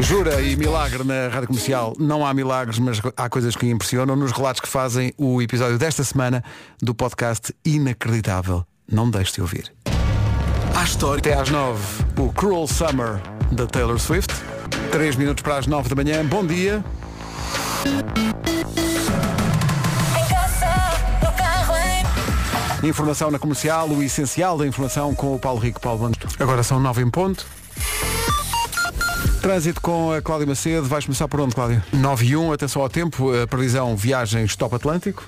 [0.00, 1.94] Jura e milagre na rádio comercial.
[1.98, 6.02] Não há milagres, mas há coisas que impressionam nos relatos que fazem o episódio desta
[6.02, 6.42] semana
[6.80, 8.66] do podcast Inacreditável.
[8.90, 9.72] Não deixe de ouvir.
[10.74, 11.18] À história.
[11.18, 11.82] Até às nove,
[12.18, 13.20] o Cruel Summer
[13.52, 14.32] da Taylor Swift.
[14.90, 16.24] Três minutos para as nove da manhã.
[16.24, 16.84] Bom dia.
[22.82, 26.18] Informação na comercial, o essencial da informação com o Paulo Rico Paulo Banco.
[26.40, 27.46] Agora são nove em ponto.
[29.40, 30.88] Trânsito com a Cláudia Macedo.
[30.88, 31.84] Vais começar por onde, Cláudia?
[31.92, 33.32] 9 e 1, atenção ao tempo.
[33.34, 35.24] A previsão viagens top Atlântico.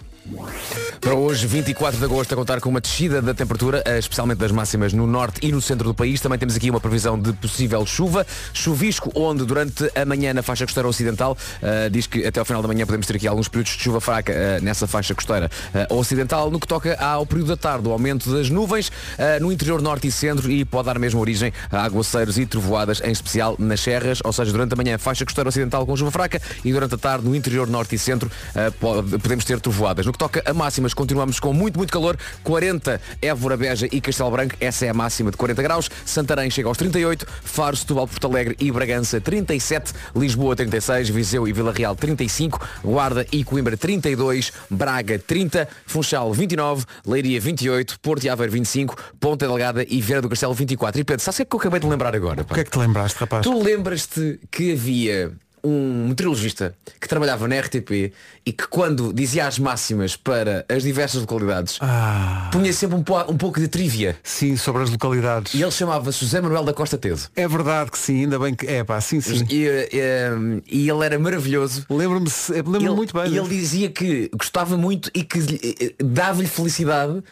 [1.03, 4.51] Para hoje, 24 de agosto, a contar com uma descida da temperatura, eh, especialmente das
[4.51, 6.19] máximas no norte e no centro do país.
[6.19, 8.27] Também temos aqui uma previsão de possível chuva.
[8.55, 12.63] Chuvisco, onde durante a manhã na faixa costeira ocidental, eh, diz que até ao final
[12.63, 15.87] da manhã podemos ter aqui alguns períodos de chuva fraca eh, nessa faixa costeira eh,
[15.91, 16.51] ocidental.
[16.51, 18.91] No que toca ao período da tarde, o aumento das nuvens
[19.41, 23.11] no interior norte e centro e pode dar mesmo origem a aguaceiros e trovoadas, em
[23.13, 26.73] especial nas serras, ou seja, durante a manhã faixa costeira ocidental com chuva fraca e
[26.73, 28.31] durante a tarde no interior norte e centro
[28.81, 30.07] pode- podemos ter trovoadas.
[30.07, 32.17] No que toca a máximas, continuamos com muito, muito calor.
[32.45, 35.91] 40 Évora, Beja e Castelo Branco, essa é a máxima de 40 graus.
[36.07, 41.53] Santarém chega aos 38, Faro, Setúbal, Porto Alegre e Bragança 37, Lisboa 36, Viseu e
[41.53, 48.29] Vila Real 35, Guarda e Coimbra 32, Braga 30, Funchal 29, Leiria 28, Porto e
[48.29, 51.01] Aveiro 25, Ponta Delgada e Vieira do Castelo 24.
[51.01, 52.45] E Pedro, sabes o que é que eu acabei de lembrar agora?
[52.45, 52.53] pá?
[52.53, 53.43] O que é que te lembraste, rapaz?
[53.43, 55.33] Tu lembras-te que havia
[55.65, 58.13] um meteorologista que trabalhava na RTP
[58.45, 63.31] e que quando dizia as máximas para as diversas localidades Ah, punha sempre um, po-
[63.33, 65.55] um pouco de trivia sim, sobre as localidades.
[65.55, 67.31] e ele chamava-se José Manuel da Costa Teso.
[67.35, 68.67] É verdade que sim, ainda bem que.
[68.67, 69.47] É pá, sim, sim.
[69.51, 70.31] E, eh,
[70.71, 71.87] e ele era maravilhoso.
[71.89, 73.33] Lembro-me lembro Ele- muito bem.
[73.33, 77.23] E ele dizia que gostava muito e que lhe- dava-lhe felicidade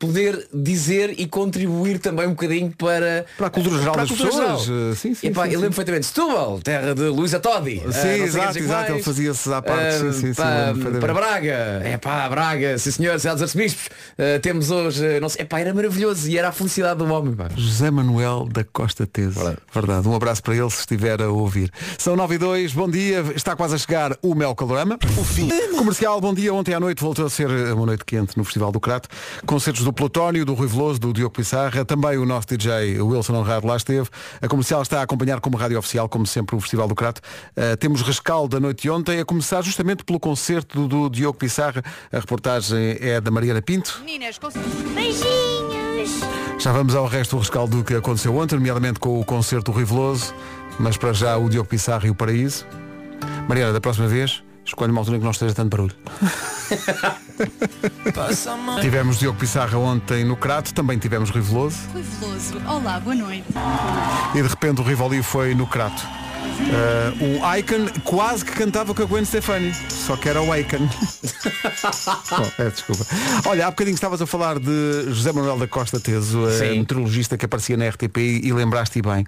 [0.00, 4.30] poder dizer e contribuir também um bocadinho para, Para a cultura geral para das cultura
[4.30, 4.62] pessoas.
[4.64, 4.90] geral.
[4.90, 7.80] Eh, sim, sim, Epá, sim, eu lembro perfeitamente Setúbal, terra de Luísa Todi.
[7.80, 8.90] Sim, sei exato, exato, mais.
[8.94, 12.90] ele fazia-se à parte, Ah, sim, sim, sim, pá, para Braga, é pá, Braga, sim
[12.90, 13.90] senhor, cidade dos arcebispos.
[14.18, 17.34] Ah, temos hoje, eh, não sei, epá, era maravilhoso e era a felicidade do homem.
[17.34, 17.48] Pá.
[17.54, 19.38] José Manuel da Costa Teso.
[19.72, 20.08] Verdade.
[20.08, 21.70] Um abraço para ele se estiver a ouvir.
[21.98, 23.22] São 9 e 2, bom dia.
[23.36, 24.98] Está quase a chegar o Mel Calorama.
[25.18, 25.48] O fim.
[25.76, 26.54] Comercial, bom dia.
[26.54, 29.08] Ontem à noite voltou a ser uma noite quente no Festival do Crato.
[29.44, 31.84] Concertos do Plutónio, do Rui Veloso, do Diogo Pissarra.
[31.84, 34.08] Também o nosso DJ Wilson Honrado lá esteve.
[34.40, 37.20] A comercial está a acompanhar como rádio oficial, como sempre, o Festival do Crato.
[37.56, 41.38] Uh, temos rescaldo da noite de ontem, a começar justamente pelo concerto do, do Diogo
[41.38, 41.82] Pissarra.
[42.12, 44.02] A reportagem é da Mariana Pinto.
[44.04, 44.38] Meninas,
[44.94, 46.20] beijinhos.
[46.58, 49.72] Já vamos ao resto do rescaldo do que aconteceu ontem, nomeadamente com o concerto do
[49.72, 50.34] Rui Veloso,
[50.78, 52.66] mas para já o Diogo Pissarro e o Paraíso.
[53.48, 55.94] Mariana, da próxima vez, escolhe uma altura em que não esteja tanto barulho.
[58.80, 62.60] tivemos Diogo Pissarra ontem no Crato, também tivemos Rui Veloso Rui Veloso.
[62.66, 63.46] Olá, boa noite.
[64.34, 66.06] e de repente o Rivoli foi no Crato.
[66.60, 70.78] Uh, o Icon quase que cantava com a Gwen Stefani, só que era o Icon.
[72.30, 73.06] Bom, é, desculpa.
[73.46, 76.80] Olha, há bocadinho estavas a falar de José Manuel da Costa Teso, a Sim.
[76.80, 79.26] meteorologista que aparecia na RTP e, e lembraste bem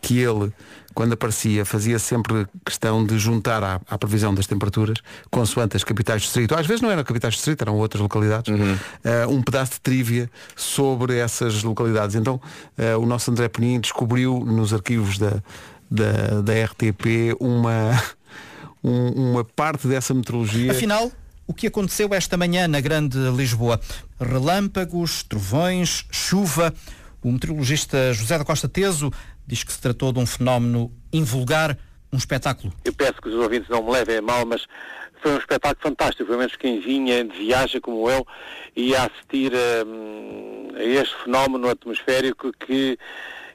[0.00, 0.52] que ele,
[0.94, 4.98] quando aparecia, fazia sempre questão de juntar à, à previsão das temperaturas,
[5.30, 8.54] consoante as capitais de distrito, às vezes não eram capitais de distrito, eram outras localidades,
[8.54, 12.14] uh, um pedaço de trívia sobre essas localidades.
[12.16, 12.40] Então,
[12.78, 15.42] uh, o nosso André Penin descobriu nos arquivos da,
[15.90, 18.00] da, da RTP uma,
[18.82, 20.70] um- uma parte dessa meteorologia.
[20.70, 21.10] Afinal,
[21.46, 23.80] o que aconteceu esta manhã na Grande Lisboa?
[24.20, 26.72] Relâmpagos, trovões, chuva.
[27.22, 29.10] O meteorologista José da Costa Teso
[29.46, 31.76] diz que se tratou de um fenómeno invulgar,
[32.12, 32.72] um espetáculo.
[32.84, 34.66] Eu peço que os ouvintes não me levem a mal, mas
[35.20, 36.26] foi um espetáculo fantástico.
[36.26, 38.26] Pelo menos quem vinha de viagem como eu
[38.76, 39.52] ia assistir
[39.86, 42.98] hum, a este fenómeno atmosférico que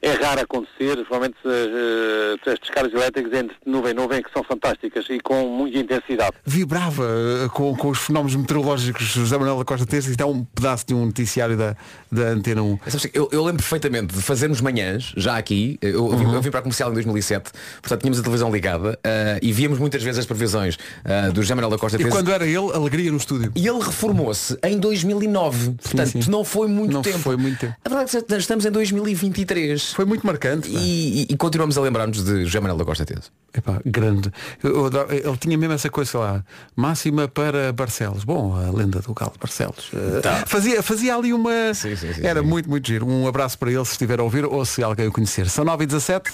[0.01, 5.05] é raro acontecer, principalmente as, as descargas elétricas entre nuvem e nuvem, que são fantásticas
[5.09, 6.31] e com muita intensidade.
[6.45, 10.09] vibrava uh, com, com os fenómenos meteorológicos José Manuel da Costa Teso.
[10.11, 11.75] Isto é um pedaço de um noticiário da,
[12.11, 12.79] da Antena 1.
[12.87, 16.49] Sabes que Eu, eu lembro perfeitamente de fazermos manhãs, já aqui, eu, vim- eu vim
[16.49, 20.19] para a comercial em 2007, portanto tínhamos a televisão ligada ah, e víamos muitas vezes
[20.19, 22.15] as previsões ah, do José Manuel da Costa E Teso.
[22.15, 23.51] quando era ele, alegria no estúdio.
[23.55, 26.31] E ele reformou-se em 2009, portanto sim.
[26.31, 27.19] não foi muito Não tempo.
[27.19, 27.73] foi muito tempo.
[27.83, 30.69] A verdade é que estamos em 2023 Foi muito marcante.
[30.69, 33.31] e, e- e continuamos a lembrar-nos de José Manuel da Costa Teso.
[33.53, 34.31] Epá, grande.
[34.63, 36.43] Eu- adoro- ele tinha mesmo essa coisa sei lá,
[36.75, 38.23] máxima para Barcelos.
[38.23, 39.91] Bom, a lenda do Galo de Barcelos.
[39.91, 41.49] Uh, fazia, fazia ali uma.
[41.49, 41.73] Tá.
[41.73, 42.47] Sim, sim, sim, Era sim.
[42.47, 43.07] muito, muito giro.
[43.07, 45.49] Um abraço para ele se estiver a ouvir ou se alguém o conhecer.
[45.49, 46.31] São 9 e 17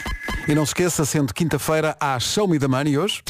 [0.47, 3.21] e não se esqueça, sendo quinta-feira, há Show Me the Money hoje.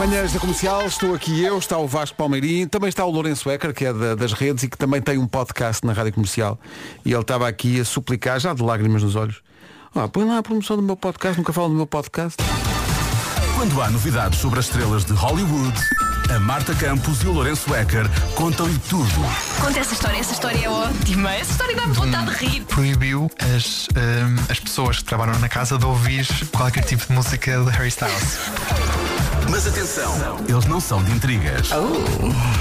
[0.00, 3.74] Manhãs da Comercial, estou aqui eu, está o Vasco Palmeirim, também está o Lourenço Ecker,
[3.74, 6.58] que é da- das redes e que também tem um podcast na Rádio Comercial.
[7.04, 9.42] E ele estava aqui a suplicar, já de lágrimas nos olhos,
[9.94, 12.42] ah, põe lá a promoção do meu podcast, nunca falo do meu podcast.
[13.60, 15.78] Quando há novidades sobre as estrelas de Hollywood,
[16.34, 19.06] a Marta Campos e o Lourenço Ecker contam-lhe tudo.
[19.60, 21.30] Conta essa história, essa história é ótima.
[21.34, 22.62] Essa história dá-me vontade de rir.
[22.62, 27.62] proibiu as, ehm, as pessoas que trabalham na casa de ouvir qualquer tipo de música
[27.62, 28.38] de Harry Styles.
[29.50, 31.68] Mas atenção, eles não são de intrigas.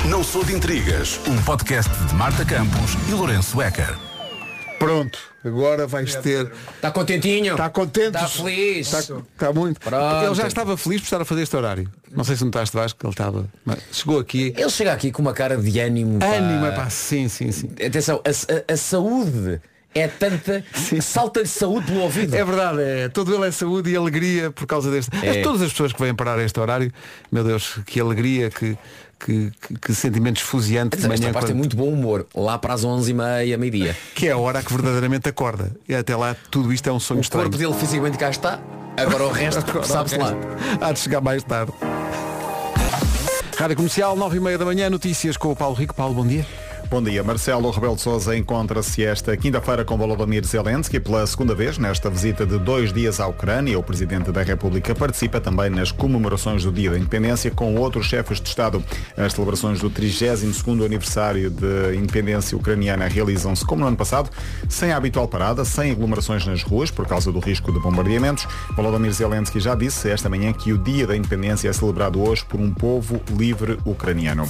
[0.03, 1.17] Não sou de intrigas.
[1.25, 3.95] Um podcast de Marta Campos e Lourenço Ecker.
[4.79, 6.51] Pronto, agora vais ter.
[6.75, 7.51] Está contentinho?
[7.51, 8.15] Está contente?
[8.15, 8.87] Está feliz?
[8.93, 8.99] Está,
[9.33, 9.79] está muito.
[9.79, 10.25] Pronto.
[10.25, 11.89] Ele já estava feliz por estar a fazer este horário.
[12.11, 13.45] Não sei se notaste Vasco que ele estava.
[13.65, 14.53] mas chegou aqui.
[14.57, 16.17] Ele chega aqui com uma cara de ânimo.
[16.19, 16.25] pá.
[16.27, 17.69] Ânimo, é pá, sim, sim, sim.
[17.85, 19.61] Atenção, a, a- a saúde
[19.93, 22.35] é tanta que salta-lhe saúde pelo ouvido.
[22.35, 25.09] É verdade, é, todo ele é saúde e alegria por causa deste.
[25.25, 25.41] É.
[25.41, 26.91] Todas as pessoas que vêm parar a este horário,
[27.31, 28.77] meu Deus, que alegria, que,
[29.19, 31.33] que, que, que sentimentos fuziantes de Esta manhã.
[31.33, 32.25] parte tem quando- muito bom humor.
[32.33, 33.95] Lá para as 11h30, meio-dia.
[34.15, 35.71] Que é a hora que verdadeiramente acorda.
[35.87, 37.45] E até lá tudo isto é um sonho O estranho.
[37.45, 38.59] corpo dele fisicamente cá está.
[38.97, 40.33] Agora o resto, o sabe-se lá.
[40.81, 41.71] Há de chegar mais tarde.
[43.57, 45.93] Rádio Comercial, 9 e meia da manhã, notícias com o Paulo Rico.
[45.93, 46.45] Paulo, bom dia.
[46.89, 47.23] Bom dia.
[47.23, 52.47] Marcelo Rebelo de Sousa encontra-se esta quinta-feira com Volodymyr Zelensky pela segunda vez nesta visita
[52.47, 53.77] de dois dias à Ucrânia.
[53.77, 58.41] O Presidente da República participa também nas comemorações do Dia da Independência com outros chefes
[58.41, 58.83] de Estado.
[59.15, 64.31] As celebrações do 32º aniversário de independência ucraniana realizam-se como no ano passado,
[64.67, 68.47] sem a habitual parada, sem aglomerações nas ruas por causa do risco de bombardeamentos.
[68.75, 72.59] Volodymyr Zelensky já disse esta manhã que o Dia da Independência é celebrado hoje por
[72.59, 74.49] um povo livre ucraniano.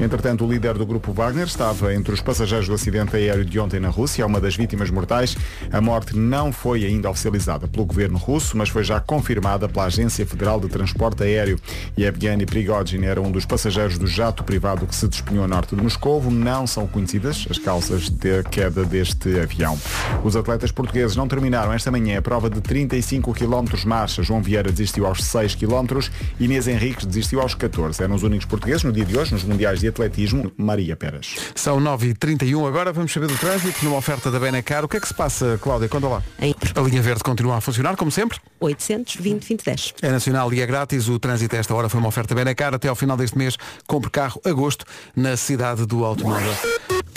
[0.00, 1.46] Entretanto, o líder do grupo Wagner
[1.76, 5.36] estava entre os passageiros do acidente aéreo de ontem na Rússia, uma das vítimas mortais.
[5.70, 10.24] A morte não foi ainda oficializada pelo governo russo, mas foi já confirmada pela Agência
[10.24, 11.58] Federal de Transporte Aéreo.
[11.98, 15.82] Yevgeny Prigozhin era um dos passageiros do jato privado que se despenhou a norte de
[15.82, 16.30] Moscovo.
[16.30, 19.78] Não são conhecidas as causas da queda deste avião.
[20.24, 24.22] Os atletas portugueses não terminaram esta manhã a prova de 35 km marcha.
[24.22, 26.00] João Vieira desistiu aos 6 km,
[26.40, 28.02] Inês Henriques desistiu aos 14.
[28.02, 30.50] Eram os únicos portugueses no dia de hoje nos Mundiais de Atletismo.
[30.56, 31.36] Maria Peras.
[31.66, 34.84] São 9h31 agora, vamos saber do trânsito numa oferta da Benacar.
[34.84, 35.88] O que é que se passa, Cláudia?
[35.88, 36.22] Conta lá.
[36.40, 38.38] A linha verde continua a funcionar, como sempre.
[38.60, 39.94] 820 2010.
[40.00, 41.08] É nacional e é grátis.
[41.08, 42.72] O trânsito a esta hora foi uma oferta Benacar.
[42.72, 44.84] Até ao final deste mês, compre carro agosto
[45.16, 46.54] na cidade do automóvel.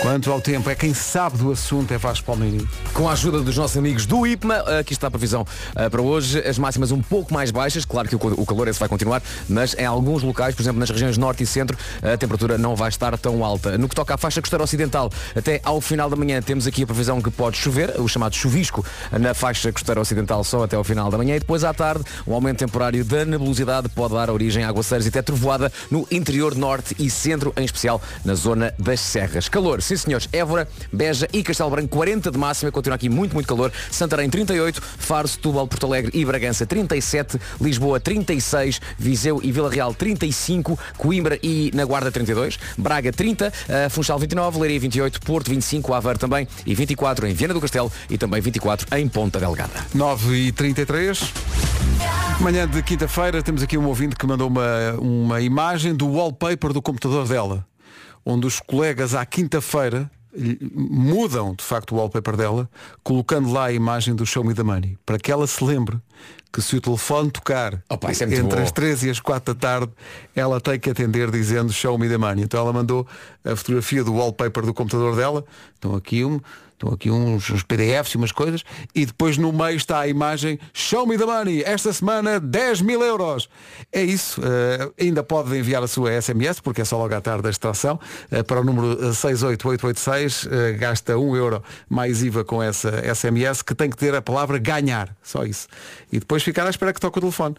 [0.01, 2.67] Quanto ao tempo, é quem sabe do assunto, é Vasco Palmeirinho.
[2.93, 5.45] Com a ajuda dos nossos amigos do IPMA, aqui está a previsão
[5.75, 6.39] eh, para hoje.
[6.39, 9.85] As máximas um pouco mais baixas, claro que o, calor esse vai continuar, mas em
[9.85, 13.43] alguns locais, por exemplo nas regiões norte e centro, a temperatura não vai estar tão
[13.43, 13.77] alta.
[13.77, 16.87] No que toca à faixa costeira ocidental, até ao final da manhã temos aqui a
[16.87, 21.11] previsão que pode chover, o chamado chuvisco na faixa costeira ocidental só até ao final
[21.11, 24.69] da manhã e depois à tarde um aumento temporário da nebulosidade pode dar origem a
[24.69, 29.49] aguaceiros e até trovoada no interior norte e centro, em especial na zona das serras.
[29.49, 33.47] Calor, sim senhores, Évora, Beja e Castelo Branco 40 de máxima, continua aqui muito, muito
[33.47, 33.71] calor.
[33.89, 39.93] Santarém 38, Faro, Setúbal, Porto Alegre e Bragança 37, Lisboa 36, Viseu e Vila Real
[39.93, 45.93] 35, Coimbra e na Guarda 32, Braga 30, uh, Funchal 29, Leiria 28, Porto 25,
[45.93, 49.85] Aveiro também e 24 em Viana do Castelo e também 24 em Ponta Delgada.
[49.93, 51.33] 9 e 33
[52.39, 56.81] Manhã de quinta-feira temos aqui um ouvinte que mandou uma, uma imagem do wallpaper do
[56.81, 57.65] computador dela,
[58.29, 60.09] onde os colegas à quinta-feira
[60.71, 62.69] mudam de facto o wallpaper dela,
[63.03, 65.97] colocando lá a imagem do Show Me the Money, para que ela se lembre
[66.53, 68.61] que se o telefone tocar isso é entre bom.
[68.61, 69.91] as 13 e as 4 da tarde,
[70.35, 72.43] ela tem que atender dizendo Show Me the Money.
[72.43, 73.07] Então ela mandou
[73.43, 75.43] a fotografia do wallpaper do computador dela,
[75.75, 76.39] estão aqui um,
[76.79, 78.63] Estão aqui uns, uns PDFs e umas coisas
[78.95, 83.03] e depois no meio está a imagem Show me the money, esta semana 10 mil
[83.03, 83.49] euros.
[83.91, 84.39] É isso.
[84.41, 87.99] eh, ainda pode enviar a sua SMS, porque é só logo à tarde a extração,
[88.31, 93.61] eh, para o número eh, 68886, eh, gasta 1 euro mais IVA com essa SMS,
[93.61, 95.13] que tem que ter a palavra ganhar.
[95.21, 95.67] Só isso.
[96.09, 97.55] E depois ficar à espera que toque o telefone.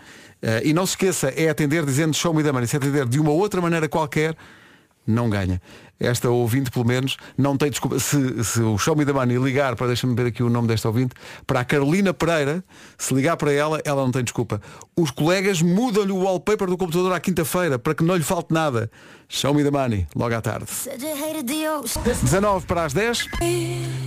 [0.65, 2.67] E não se esqueça, é atender dizendo Show me the money.
[2.67, 4.35] Se atender de uma outra maneira qualquer,
[5.07, 5.61] não ganha.
[6.01, 7.99] Esta ouvinte, pelo menos, não tem desculpa.
[7.99, 10.89] Se, se o Show Me the Money ligar, para deixa-me ver aqui o nome desta
[10.89, 11.15] ouvinte,
[11.47, 12.65] para a Carolina Pereira,
[12.97, 14.63] se ligar para ela, ela não tem desculpa.
[14.97, 18.91] Os colegas mudam-lhe o wallpaper do computador à quinta-feira para que não lhe falte nada.
[19.33, 20.67] Show Me the Money, logo à tarde.
[22.21, 23.29] 19 para as 10.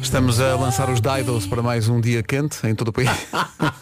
[0.02, 3.10] Estamos a lançar os Didos para mais um dia quente em todo o país.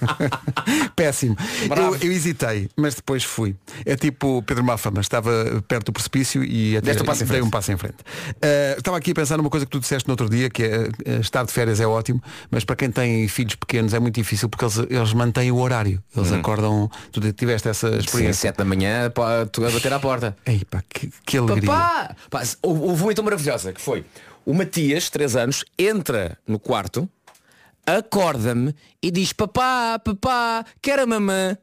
[0.96, 1.36] Péssimo.
[1.76, 3.56] Eu, eu hesitei, mas depois fui.
[3.84, 7.72] É tipo Pedro Mafama, estava perto do precipício e até um passo dei um passo
[7.72, 7.98] em frente.
[8.02, 10.78] Uh, estava aqui a pensar numa coisa que tu disseste no outro dia, que é
[10.80, 14.50] uh, estar de férias é ótimo, mas para quem tem filhos pequenos é muito difícil
[14.50, 16.02] porque eles, eles mantêm o horário.
[16.16, 16.40] Eles Hum.
[16.40, 16.92] acordam.
[17.12, 18.42] Tu tiveste essa Sim, experiência.
[18.50, 20.36] 7 da manhã, pá, tu a bater à porta.
[20.46, 21.68] Ei, pá, que, que alegria.
[21.70, 22.16] Papá!
[22.30, 24.06] Pá, houve houve uma então maravilhosa que foi
[24.46, 27.08] o Matias, 3 anos, entra no quarto,
[27.86, 31.58] acorda-me e diz papá, papá, quero a mamã.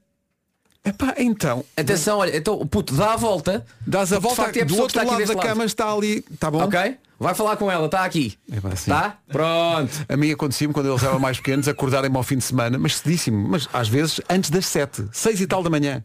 [0.89, 1.65] Epá, então.
[1.77, 4.87] Atenção, olha, então puto dá a volta, Dás a volta facto, é a do outro
[4.89, 6.25] está aqui lado da deste cama está ali.
[6.31, 6.63] Está bom?
[6.65, 6.97] Ok?
[7.21, 8.39] Vai falar com ela, está aqui.
[8.73, 8.91] assim.
[8.91, 9.19] Tá?
[9.29, 10.07] Pronto.
[10.09, 13.49] A mim acontecia-me quando eles eram mais pequenos acordarem-me ao fim de semana, mas cedíssimo,
[13.49, 16.05] mas às vezes antes das sete, seis e tal da manhã.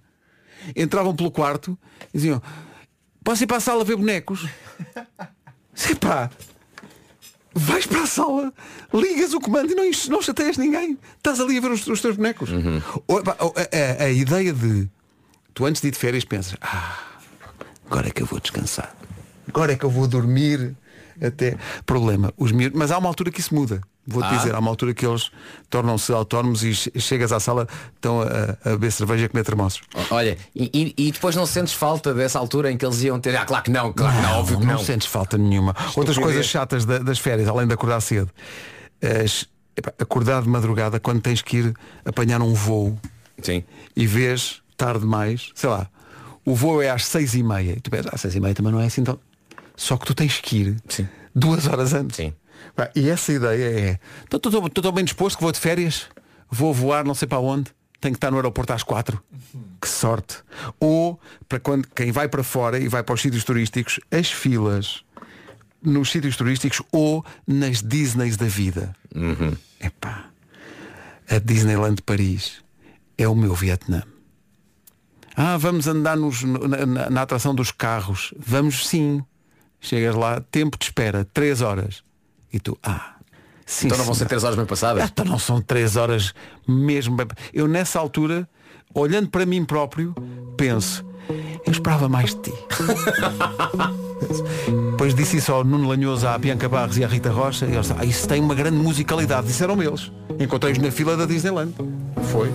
[0.75, 1.77] Entravam pelo quarto
[2.13, 2.41] e diziam,
[3.23, 4.47] posso ir para a sala ver bonecos?
[5.75, 6.29] Sim, pá.
[7.53, 8.53] Vais para a sala,
[8.93, 10.97] ligas o comando e não, não chateias ninguém.
[11.17, 12.49] Estás ali a ver os, os teus bonecos.
[13.07, 14.87] Ou, a, a- a ideia de
[15.53, 16.99] tu antes de ir de férias pensas, ah,
[17.85, 18.95] agora é que eu vou descansar.
[19.47, 20.75] Agora é que eu vou dormir
[21.21, 21.57] até.
[21.85, 22.77] Problema, os miúdos.
[22.77, 23.81] Mas há uma altura que isso muda.
[24.05, 24.35] Vou-te Ah?
[24.37, 25.31] dizer, há uma altura que eles
[25.69, 28.25] tornam-se autónomos e che- chegas à sala, estão a,
[28.65, 29.81] a beber cerveja e a comer termossos.
[30.11, 33.33] Olha, e, e- depois não sentes falta dessa altura em que eles iam ter.
[33.37, 34.77] Ah, claro que não, claro que não, óbvio que não.
[34.79, 35.73] sentes falta nenhuma.
[35.95, 38.29] Outras coisas chatas da- das férias, além de acordar cedo.
[39.01, 41.73] As- epá, acordar de madrugada quando tens que ir
[42.05, 42.99] apanhar um voo
[43.41, 43.63] Sim.
[43.95, 45.87] e vês tarde demais, sei lá,
[46.45, 47.71] o voo é às seis e meia.
[47.71, 49.17] E tu pensas, às seis e meia também não é assim tão.
[49.77, 51.07] Só que tu tens que ir Sim.
[51.33, 52.17] duas horas antes.
[52.17, 52.33] Sim.
[52.95, 53.99] E essa ideia é,
[54.35, 56.07] estou bem disposto que vou de férias,
[56.49, 59.21] vou voar não sei para onde, tenho que estar no aeroporto às quatro.
[59.81, 60.37] Que sorte.
[60.79, 65.03] Ou, para quando quem vai para fora e vai para os sítios turísticos, as filas
[65.81, 68.95] nos sítios turísticos ou nas Disneys da vida.
[69.79, 70.25] Epá,
[71.29, 72.63] a Disneyland de Paris
[73.17, 74.03] é o meu Vietnã.
[75.35, 78.33] Ah, vamos andar nos- na, na- na atração dos carros.
[78.37, 79.23] Vamos sim.
[79.81, 82.03] Chegas lá, tempo de espera, três horas.
[82.53, 83.15] E tu, ah,
[83.65, 83.87] sim.
[83.87, 85.03] Então não vão ser três horas bem passadas.
[85.03, 86.33] Ah, então não são três horas
[86.67, 87.15] mesmo.
[87.17, 88.47] bem- Eu nessa altura,
[88.93, 90.13] olhando para mim próprio,
[90.55, 91.03] penso,
[91.65, 92.53] eu esperava mais de ti.
[94.91, 97.91] Depois disse isso ao Nuno Lanhoso, à Bianca Barros e à Rita Rocha, e eles
[97.91, 100.11] ah, isso tem uma grande musicalidade, disseram eles.
[100.39, 101.73] Encontrei-os na fila da Disneyland.
[102.31, 102.51] Foi.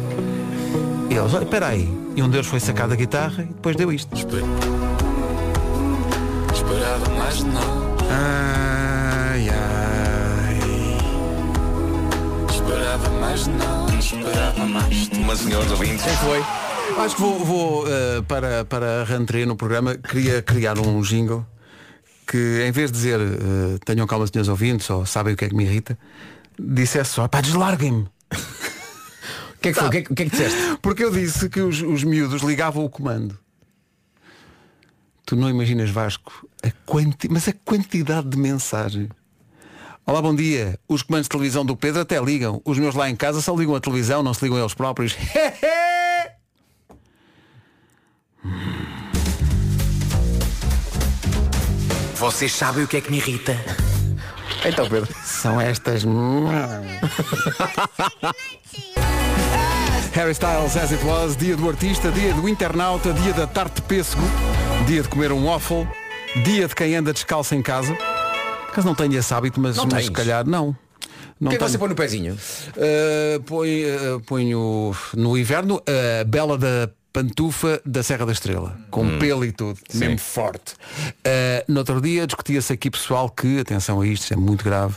[1.11, 1.88] E eles, olha, espera aí.
[2.16, 4.14] E um deles foi sacar da guitarra e depois deu isto.
[6.53, 7.88] Esperava mais não.
[8.11, 9.77] Ai, ai.
[13.39, 13.99] Mais não.
[13.99, 15.09] Esperava mais.
[15.24, 16.05] Mas senhores ouvintes.
[16.05, 16.41] Quem foi?
[16.99, 21.47] Acho que vou, vou, eh, para, para a rentrée no programa, queria criar um jingle
[22.26, 25.49] que em vez de dizer eh, tenham calma senhores ouvintes ou sabem o que é
[25.49, 25.97] que me irrita,
[26.59, 28.09] dissesse só, pá, deslarguem-me.
[29.59, 29.89] O que é que foi?
[29.89, 30.57] O que é que é que disseste?
[30.80, 33.36] Porque eu disse que os, os miúdos ligavam o comando.
[35.26, 37.28] Tu não imaginas, Vasco, a quanti...
[37.28, 39.09] mas a quantidade de mensagem.
[40.09, 40.80] Olá, bom dia.
[40.88, 42.62] Os comandos de televisão do Pedro até ligam.
[42.64, 45.14] Os meus lá em casa só ligam a televisão, não se ligam eles próprios.
[52.16, 53.54] Vocês sabem o que é que me irrita?
[54.64, 55.14] Então, Pedro.
[55.22, 56.04] São estas.
[60.14, 63.82] Harry Styles, As It Was, dia do artista, dia do internauta, dia da tarte de
[63.82, 64.22] pêssego,
[64.86, 65.86] dia de comer um waffle,
[66.46, 67.94] dia de quem anda descalço em casa.
[68.78, 70.04] Caso não tenha esse hábito, mas, Não mas tens?
[70.06, 70.68] se calhar não.
[70.68, 70.76] O
[71.40, 71.70] Não que é que tenho.
[71.70, 72.34] você põe no pezinho?
[72.76, 75.82] Uh, põe, uh, ponho no inverno
[76.20, 79.18] a bela da pantufa da Serra da Estrela, com Hum.
[79.18, 80.74] pelo e tudo, mesmo forte.
[81.26, 84.96] Uh, no outro dia discutia-se aqui pessoal que, atenção a isto, isto é muito grave,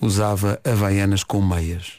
[0.00, 1.94] usava havaianas com meias.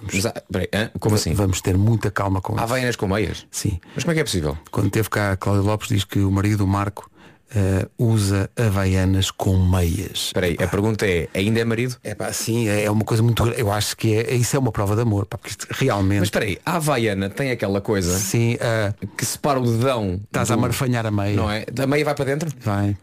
[0.00, 0.90] Mas, peraí, hã?
[0.98, 1.34] Como assim?
[1.34, 2.62] Vamos ter muita calma com isso.
[2.62, 3.46] Havaianas com meias?
[3.50, 3.78] Sim.
[3.94, 4.56] Mas como é que é possível?
[4.70, 7.10] Quando teve cá a Cláudia Lopes diz que o marido, o Marco,
[7.54, 10.26] uh, usa havaianas com meias.
[10.26, 11.96] Espera aí, a pergunta é, ainda é marido?
[12.02, 13.46] É pá, sim, é uma coisa muito.
[13.48, 16.18] Eu acho que é, isso é uma prova de amor, pá, porque isto realmente.
[16.20, 20.20] Mas espera aí, a Havaiana tem aquela coisa Sim, uh, que separa o dedão.
[20.24, 21.36] estás a do- marfanhar a meia.
[21.36, 21.64] Não é?
[21.66, 22.50] Da meia vai para dentro?
[22.60, 22.96] Vai.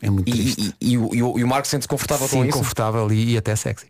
[0.00, 0.74] É muito E, triste.
[0.80, 2.58] e- e o, e o- e o Marco sente-se confortável com Sim, isso?
[2.58, 3.86] confortável e, e até sexy.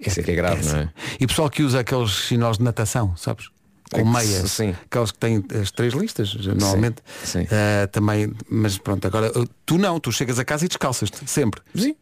[0.00, 0.88] Isso é que é grave, não é?
[1.18, 3.48] E pessoal que usa aqueles sinais de natação, sabes?
[3.92, 4.50] Com É que- meias.
[4.50, 4.74] sim.
[4.90, 6.96] Aqueles que têm as três listas, normalmente.
[7.24, 7.46] sim.
[7.50, 11.60] Ah, também, mas pronto, agora uh, tu não, tu chegas a casa e descalças-te, sempre.
[11.74, 11.94] Sim.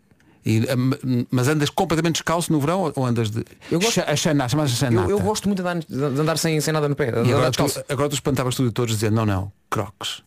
[0.46, 3.44] E, m- mas andas completamente descalço no verão ou- andas de.
[3.70, 5.10] Eu gosto- a chanar, chamas a chanata.
[5.10, 7.08] Eu, eu gosto muito de andar, de andar sem, sem nada no pé.
[7.08, 10.22] agora tu, agora tu espantavas tudo e todos dizendo, não, não, crocs.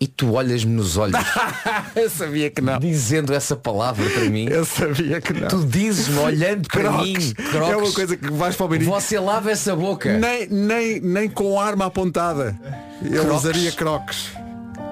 [0.00, 1.16] E tu olhas-me nos olhos
[1.96, 2.78] Eu sabia que não.
[2.78, 4.46] dizendo essa palavra para mim.
[4.48, 5.48] Eu sabia que não.
[5.48, 7.04] Tu dizes-me olhando para Crocs.
[7.04, 7.34] mim.
[7.70, 8.90] É uma coisa que vais para o menino.
[8.92, 10.16] Você lava essa boca.
[10.18, 12.56] Nem, nem, nem com arma apontada.
[13.02, 13.36] Eu Crocs?
[13.44, 14.32] usaria crocs.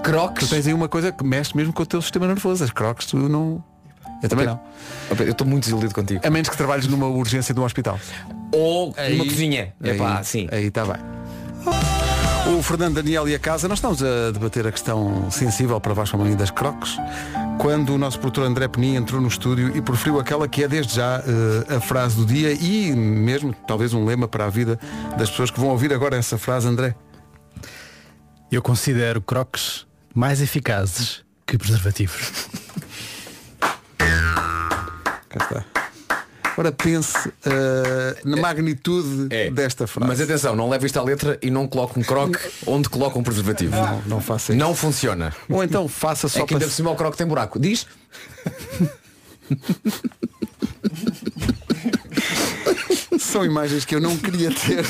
[0.03, 0.49] Crocs.
[0.49, 2.65] Tu tens aí uma coisa que mexe mesmo com o teu sistema nervoso.
[2.65, 3.63] As crocs tu não.
[4.23, 4.61] Eu também não.
[5.19, 6.21] Eu estou muito desiludido contigo.
[6.25, 7.99] A menos que trabalhes numa urgência de um hospital.
[8.53, 9.73] Ou Aí- numa cozinha.
[9.83, 10.49] Aí, Epá, sim.
[10.51, 12.02] Aí está bem.
[12.45, 16.17] O Fernando Daniel e a casa, nós estamos a debater a questão sensível para Vasco
[16.17, 16.97] Amorim das crocs,
[17.59, 20.97] quando o nosso produtor André Penin entrou no estúdio e proferiu aquela que é desde
[20.97, 24.79] já eh, a frase do dia e mesmo talvez um lema para a vida
[25.17, 26.97] das pessoas que vão ouvir agora essa frase, André.
[28.51, 32.49] Eu considero crocs mais eficazes que preservativos.
[35.29, 35.72] Cá está.
[36.53, 40.07] Agora pense eh, na magnitude desta frase.
[40.07, 40.09] É.
[40.09, 43.23] Mas atenção, não leve isto à letra e não coloque um croque onde coloca um
[43.23, 43.75] preservativo.
[43.75, 44.59] Não, não faça isso.
[44.61, 45.35] Não funciona.
[45.49, 47.59] Ou então faça só é que ainda por cima o croque tem buraco.
[47.59, 47.87] Diz?
[53.19, 54.85] São imagens que eu não queria ter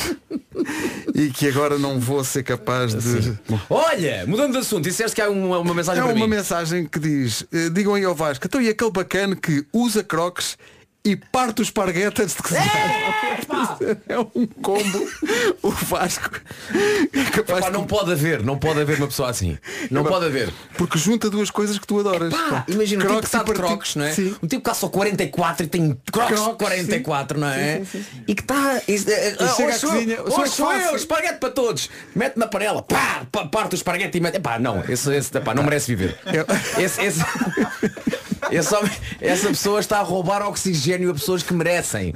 [1.15, 3.39] e que agora não vou ser capaz de.
[3.71, 6.27] Olha, mudando de assunto, disseste que há uma, uma mensagem É uma mim.
[6.27, 10.57] mensagem que diz, eh, digam aí ao Vasco, então e aquele bacana que usa crocs
[11.05, 13.13] e parte o esparguete antes de cozinhar.
[14.09, 15.09] É um combo.
[15.63, 16.41] O Vasco
[17.13, 19.59] é capaz Epá, de- não pode haver, não pode haver uma pessoa assim.
[19.91, 20.53] Não pode haver.
[20.77, 22.33] Porque junta duas coisas que tu adoras.
[22.33, 24.13] Pá, Pá, imagina um tipo que Crocs está e de crocs, não é?
[24.13, 24.37] Sim.
[24.43, 27.79] Um tipo que calça 44 e tem crocs, Crocs, 44, não é?
[27.79, 28.25] Sim, sim, sim.
[28.29, 28.81] E que está.
[28.87, 31.91] E, chega à cozinha, sou eu hoje sou eu, esparguete para todos.
[32.15, 34.37] Mete na panela, pá, pá, parte o esparguete e mete.
[34.37, 36.19] Epá, não, esse, esse epá, não merece viver.
[36.79, 37.21] Esse, esse,
[38.53, 42.15] esse homem- essa pessoa está a roubar oxigênio a pessoas que merecem.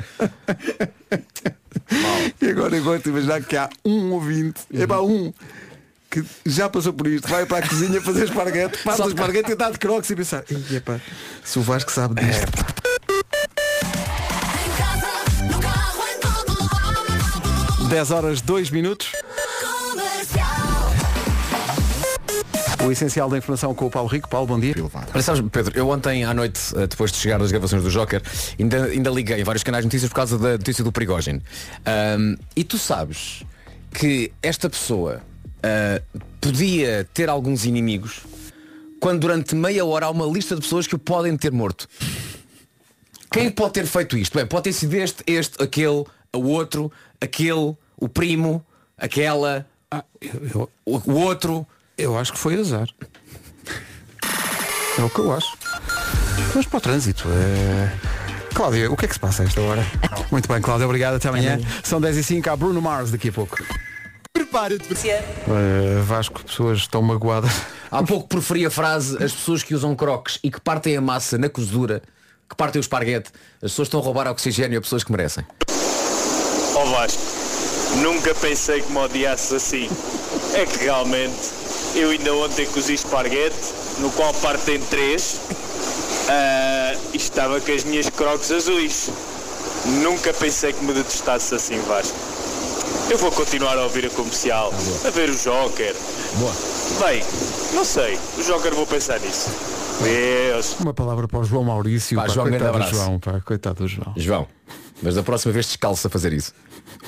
[2.40, 5.32] E agora eu gosto de imaginar que há um ouvinte, é pá, um,
[6.10, 9.52] que já passou por isto, vai para a cozinha fazer esparguete, parte o esparguete e
[9.52, 11.00] está de crocs e pensar, "Ih, epá,
[11.44, 12.64] se o Vasco sabe disto.
[17.88, 19.12] 10 horas 2 minutos.
[22.86, 24.28] O essencial da informação com o Paulo Rico.
[24.28, 24.74] Paulo, bom dia.
[25.12, 28.22] Olha, sabes, Pedro, eu ontem à noite, eh, depois de chegar das gravações do Joker,
[28.60, 31.42] ainda, ainda liguei vários canais de notícias por causa da notícia do Prigogine.
[31.84, 33.42] Ahm, e tu sabes
[33.92, 35.20] que esta pessoa
[35.62, 36.00] ah,
[36.40, 38.20] podia ter alguns inimigos
[39.00, 41.88] quando durante meia hora há uma lista de pessoas que o podem ter morto.
[43.32, 44.36] Quem pode ter feito isto?
[44.36, 48.64] Bem, pode ter sido este, este, aquele, o outro, aquele, o primo,
[48.96, 49.66] aquela,
[50.54, 51.66] eu- o, o outro.
[51.98, 52.88] Eu acho que foi azar.
[54.98, 55.56] É o que eu acho.
[56.54, 57.28] Mas para o trânsito.
[57.28, 57.92] É...
[58.54, 59.86] Cláudia, o que é que se passa a esta hora?
[60.30, 61.14] Muito bem, Cláudia, obrigado.
[61.14, 61.58] Até amanhã.
[61.82, 63.56] São 10 e 5 há Bruno Mars daqui a pouco.
[64.32, 64.92] Prepara-te.
[64.92, 67.50] Uh, Vasco, pessoas estão magoadas.
[67.90, 71.38] Há pouco proferi a frase as pessoas que usam crocs e que partem a massa
[71.38, 72.02] na cozedura,
[72.48, 75.44] que partem o esparguete, as pessoas estão a roubar oxigênio a pessoas que merecem.
[76.74, 77.22] Ó Vasco,
[78.02, 79.88] nunca pensei que me odiasses assim.
[80.54, 81.34] É que realmente,
[81.96, 83.56] eu ainda ontem cozi esparguete,
[83.98, 85.40] no qual partem três,
[86.28, 89.10] ah, e estava com as minhas crocs azuis.
[90.02, 92.16] Nunca pensei que me detestasse assim, Vasco.
[93.10, 94.72] Eu vou continuar a ouvir a comercial,
[95.04, 95.94] a ver o Joker.
[96.38, 96.52] Boa.
[97.06, 97.22] Bem,
[97.72, 99.48] não sei, o Joker vou pensar nisso.
[100.02, 100.76] Deus.
[100.80, 102.16] Uma palavra para o João Maurício.
[102.16, 102.94] Pá, pá, João, coitado do abraço.
[102.94, 104.12] João, pá, coitado do João.
[104.16, 104.46] João,
[105.02, 106.52] mas da próxima vez descalça a fazer isso.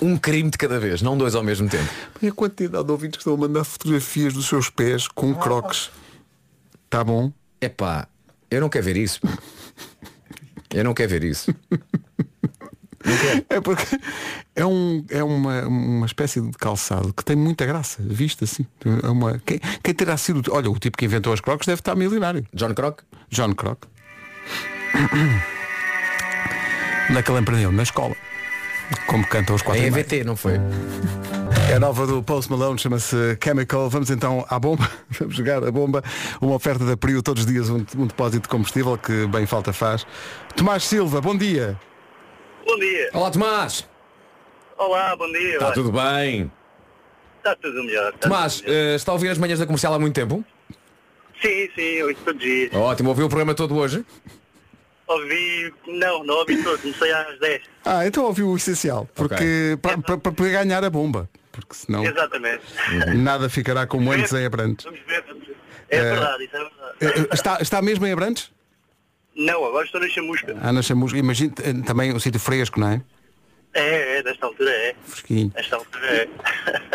[0.00, 1.88] Um crime de cada vez, não dois ao mesmo tempo.
[2.22, 5.90] E a quantidade de ouvintes que estão a mandar fotografias dos seus pés com crocs.
[6.88, 7.32] Tá bom?
[7.60, 8.06] Epá,
[8.50, 9.20] eu não quero ver isso.
[10.72, 11.54] Eu não quero ver isso.
[13.48, 13.98] É porque
[14.54, 18.66] é, um, é uma, uma espécie de calçado que tem muita graça, visto assim.
[19.02, 20.42] É uma, quem, quem terá sido.
[20.52, 22.44] Olha, o tipo que inventou as crocs deve estar milionário.
[22.52, 23.00] John Croc?
[23.30, 23.84] John Croc.
[27.10, 27.72] É ele aprendeu?
[27.72, 28.14] Na escola.
[29.06, 29.86] Como cantam os quatro É.
[29.86, 30.54] EVT, não foi?
[31.70, 33.88] É a nova do Post Malone, chama-se Chemical.
[33.90, 34.88] Vamos então à bomba.
[35.18, 36.02] Vamos jogar a bomba.
[36.40, 39.72] Uma oferta da Prio todos os dias, um, um depósito de combustível que bem falta
[39.72, 40.06] faz.
[40.56, 41.78] Tomás Silva, bom dia.
[42.66, 43.10] Bom dia.
[43.12, 43.86] Olá Tomás.
[44.78, 45.54] Olá, bom dia.
[45.54, 46.50] Está tudo bem?
[47.38, 48.12] Está tudo melhor.
[48.14, 48.82] está Tomás, tudo melhor.
[48.92, 50.44] eh, está a ouvir as manhãs da comercial há muito tempo?
[51.42, 52.72] Sim, sim, eu ouço todos os dias.
[52.74, 54.04] Ótimo, ouviu o programa todo hoje?
[55.08, 55.72] Ouvi.
[55.86, 56.78] Não, não ouvi todo.
[56.80, 57.62] Comecei às 10.
[57.84, 59.08] Ah, então ouviu o essencial.
[59.14, 61.28] Porque para, para, para poder ganhar a bomba.
[61.50, 62.62] Porque senão Exatamente.
[63.16, 64.86] nada ficará como antes em Abrantes.
[65.90, 66.94] É Eh, verdade, isso é verdade.
[67.00, 68.50] Eh, eh, Está, está mesmo em Abrantes?
[69.34, 70.56] Não, agora estou na chamusca.
[70.60, 71.16] Ah, na Chamusca.
[71.18, 71.52] Imagino
[71.86, 73.02] também um sítio fresco, não é?
[73.72, 74.94] É, é, nesta altura é.
[75.04, 75.52] Fresquinho.
[75.54, 76.28] Nesta altura é.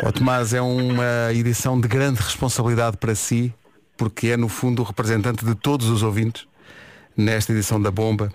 [0.03, 3.53] Ó Tomás, é uma edição de grande responsabilidade para si,
[3.97, 6.45] porque é no fundo o representante de todos os ouvintes
[7.15, 8.33] nesta edição da bomba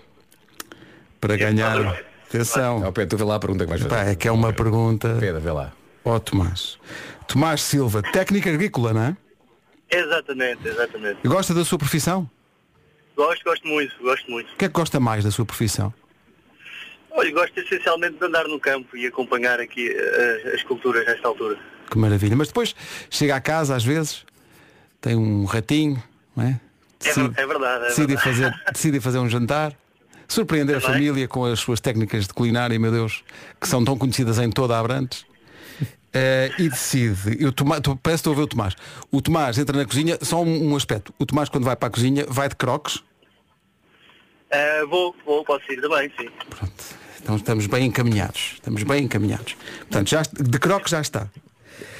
[1.19, 1.99] para ganhar.
[2.27, 2.83] Atenção.
[2.83, 3.95] Ó Pedro, tu vê lá a pergunta que vais fazer.
[3.95, 5.17] Pá, é que é uma pergunta.
[5.19, 5.73] Pedro, vê lá.
[6.05, 6.77] Ó Tomás.
[7.27, 9.17] Tomás Silva, técnica agrícola, não é?
[9.91, 11.27] Exatamente, exatamente.
[11.27, 12.29] Gosta da sua profissão?
[13.15, 14.53] Gosto, gosto muito, gosto muito.
[14.53, 15.93] O que é que gosta mais da sua profissão?
[17.11, 21.57] Olha, gosto essencialmente de andar no campo e acompanhar aqui eh, as culturas nesta altura.
[21.89, 22.35] Que maravilha.
[22.35, 22.75] Mas depois
[23.09, 24.25] chega a casa às vezes,
[25.01, 26.01] tem um ratinho,
[26.35, 26.59] não é?
[27.03, 28.23] É ver- é verdade, é decide, verdade.
[28.29, 29.73] fazer, decide fazer um jantar,
[30.27, 33.23] surpreender a família com as suas técnicas de culinária, meu Deus,
[33.59, 35.25] que são tão conhecidas em toda a Abrantes.
[36.11, 38.75] Eh, e decide, eu Tomás, tu, parece que estou a ver o Tomás.
[39.11, 41.13] O Tomás entra na cozinha, só um, um aspecto.
[41.19, 43.03] O Tomás quando vai para a cozinha vai de crocs,
[44.51, 46.27] Eh, vou, vou, posso ir também, sim.
[47.21, 48.53] então estamos bem encaminhados.
[48.55, 49.55] Estamos bem encaminhados.
[49.81, 51.27] Portanto, já, de crocs já está.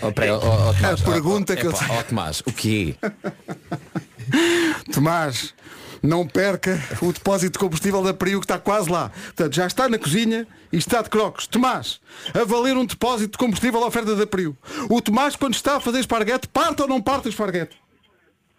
[0.02, 2.96] Ó, peraí, ó, ó, Tomás, A pergunta ó, que eu ó, Tomás, o quê?
[4.94, 5.54] Tomás,
[6.02, 9.10] Não perca o depósito de combustível da Prio que está quase lá.
[9.10, 11.46] Portanto, já está na cozinha e está de crocos.
[11.48, 12.00] Tomás,
[12.34, 14.58] a valer um depósito de combustível à oferta da Prio.
[14.90, 17.76] O Tomás, quando está a fazer esparguete, parte ou não parte o esparguete?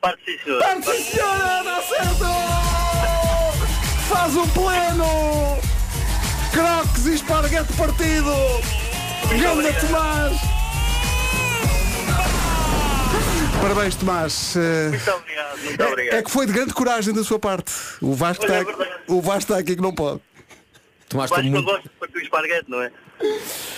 [0.01, 0.59] Parte sim.
[0.59, 1.63] Parte sim, senhora!
[1.65, 2.25] Dá certo!
[4.09, 5.59] Faz o pleno!
[6.53, 8.35] Crocs e esparguete partido!
[9.41, 10.37] Ganda Tomás!
[13.61, 14.55] Parabéns, Tomás.
[14.57, 16.15] Muito obrigado, muito é, obrigado.
[16.17, 17.73] é que foi de grande coragem da sua parte.
[18.01, 18.65] O Vasco, está, é
[19.09, 20.21] o Vasco está aqui que não pode.
[21.09, 21.65] Tomás, não muito...
[21.65, 22.91] gosto de partir o esparguete, não é?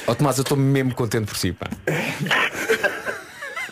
[0.06, 1.66] Oh, Tomás, eu estou mesmo contente por si, pá.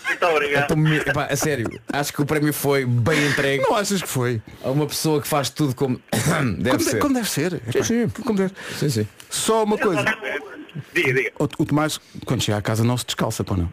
[0.08, 0.62] Muito obrigado.
[0.62, 3.62] estou me- pá, a sério, acho que o prémio foi bem entregue.
[3.62, 4.42] Não achas que foi?
[4.62, 5.98] A uma pessoa que faz tudo como
[6.58, 6.98] deve como, de- ser.
[6.98, 7.54] como deve ser.
[7.54, 9.08] Epá, como deve- Sim, sim.
[9.30, 10.02] Só uma coisa.
[10.92, 11.32] Diga, diga.
[11.38, 13.72] O, o Tomás, quando chega à casa, não se descalça, pô não.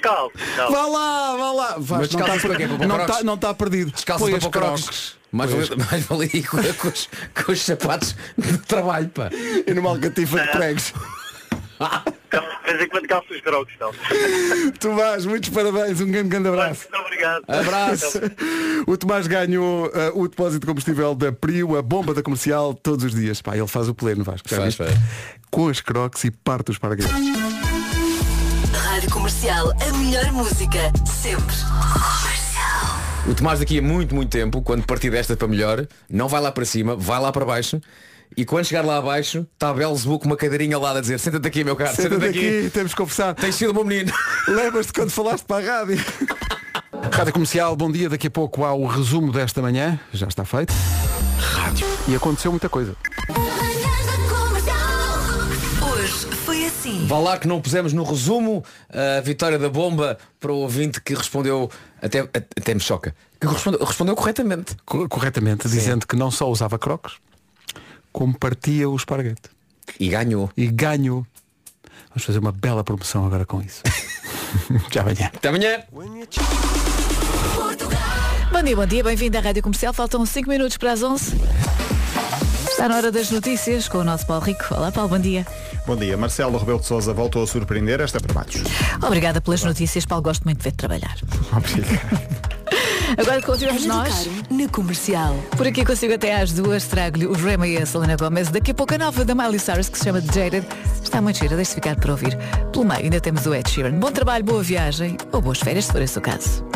[0.00, 0.72] Descalço, descalço.
[0.72, 1.74] Vá lá, vá lá.
[1.76, 2.66] Mas Vasco, não está para quê?
[2.66, 3.90] Não está não está perdido.
[3.92, 5.16] Descalça Põe para as pôr crocs.
[5.32, 7.08] Mais, vale- mais vale ir com, com os,
[7.44, 9.30] com os sapatos de trabalho, pá.
[9.66, 10.92] E numa alcatifa de pregos.
[12.30, 13.90] De vez em quando calço os crocs, então.
[14.80, 16.86] Tomás, muitos parabéns, um grande, grande abraço.
[16.90, 17.44] Muito obrigado.
[17.48, 18.18] Abraço.
[18.86, 23.04] O Tomás ganhou uh, o depósito de combustível da Prio, a bomba da comercial, todos
[23.04, 23.40] os dias.
[23.40, 24.48] Pá, ele faz o pleno, Vasco.
[24.48, 24.90] Faz, faz.
[25.50, 27.10] Com as crocs e parte os paraquedas.
[29.10, 31.56] Rádio Comercial, a melhor música, sempre.
[33.26, 36.52] O Tomás daqui a muito, muito tempo, quando partir desta para melhor, não vai lá
[36.52, 37.80] para cima, vai lá para baixo.
[38.36, 41.48] E quando chegar lá abaixo, está a Belzebu com uma cadeirinha lá a dizer Senta-te
[41.48, 42.58] aqui, meu caro, Senta-te senta-te aqui.
[42.58, 43.34] aqui, temos que conversar.
[43.34, 44.12] Tens sido o meu menino.
[44.46, 46.04] Lembras-te quando falaste para a rádio?
[47.12, 48.08] Rádio Comercial, bom dia.
[48.08, 49.98] Daqui a pouco há o resumo desta manhã.
[50.12, 50.72] Já está feito.
[51.40, 51.86] Rádio.
[52.06, 52.94] E aconteceu muita coisa.
[57.10, 61.12] Vá lá que não pusemos no resumo a vitória da bomba para o ouvinte que
[61.12, 61.68] respondeu,
[62.00, 64.76] até, até me choca, que respondeu, respondeu corretamente.
[64.86, 67.14] Co- corretamente, dizendo que não só usava crocs,
[68.12, 69.42] como partia o esparguete.
[69.98, 70.52] E ganhou.
[70.56, 71.26] E ganhou.
[72.10, 73.82] Vamos fazer uma bela promoção agora com isso.
[74.92, 75.32] Já amanhã.
[75.34, 75.82] Até amanhã.
[78.52, 79.92] Bom dia, bom dia, bem-vindo à Rádio Comercial.
[79.92, 81.32] Faltam 5 minutos para as 11.
[82.80, 84.64] Está na hora das notícias com o nosso Paulo Rico.
[84.70, 85.46] Olá, Paulo, bom dia.
[85.86, 86.16] Bom dia.
[86.16, 88.64] Marcelo Rebelo de Sousa voltou a surpreender esta para baixo.
[89.06, 90.22] Obrigada pelas notícias, Paulo.
[90.22, 91.14] Gosto muito de ver trabalhar.
[93.18, 94.26] Agora continuamos nós.
[94.50, 95.36] Na comercial.
[95.58, 96.84] Por aqui consigo até às duas.
[96.86, 98.48] Trago-lhe os Rema e a Selena Gomez.
[98.48, 100.66] Daqui a pouco a nova da Miley Cyrus que se chama Jaded.
[101.02, 102.34] Está muito gira, deixe ficar para ouvir.
[102.72, 103.98] Pelo meio ainda temos o Ed Sheeran.
[103.98, 106.64] Bom trabalho, boa viagem ou boas férias, se for esse o caso.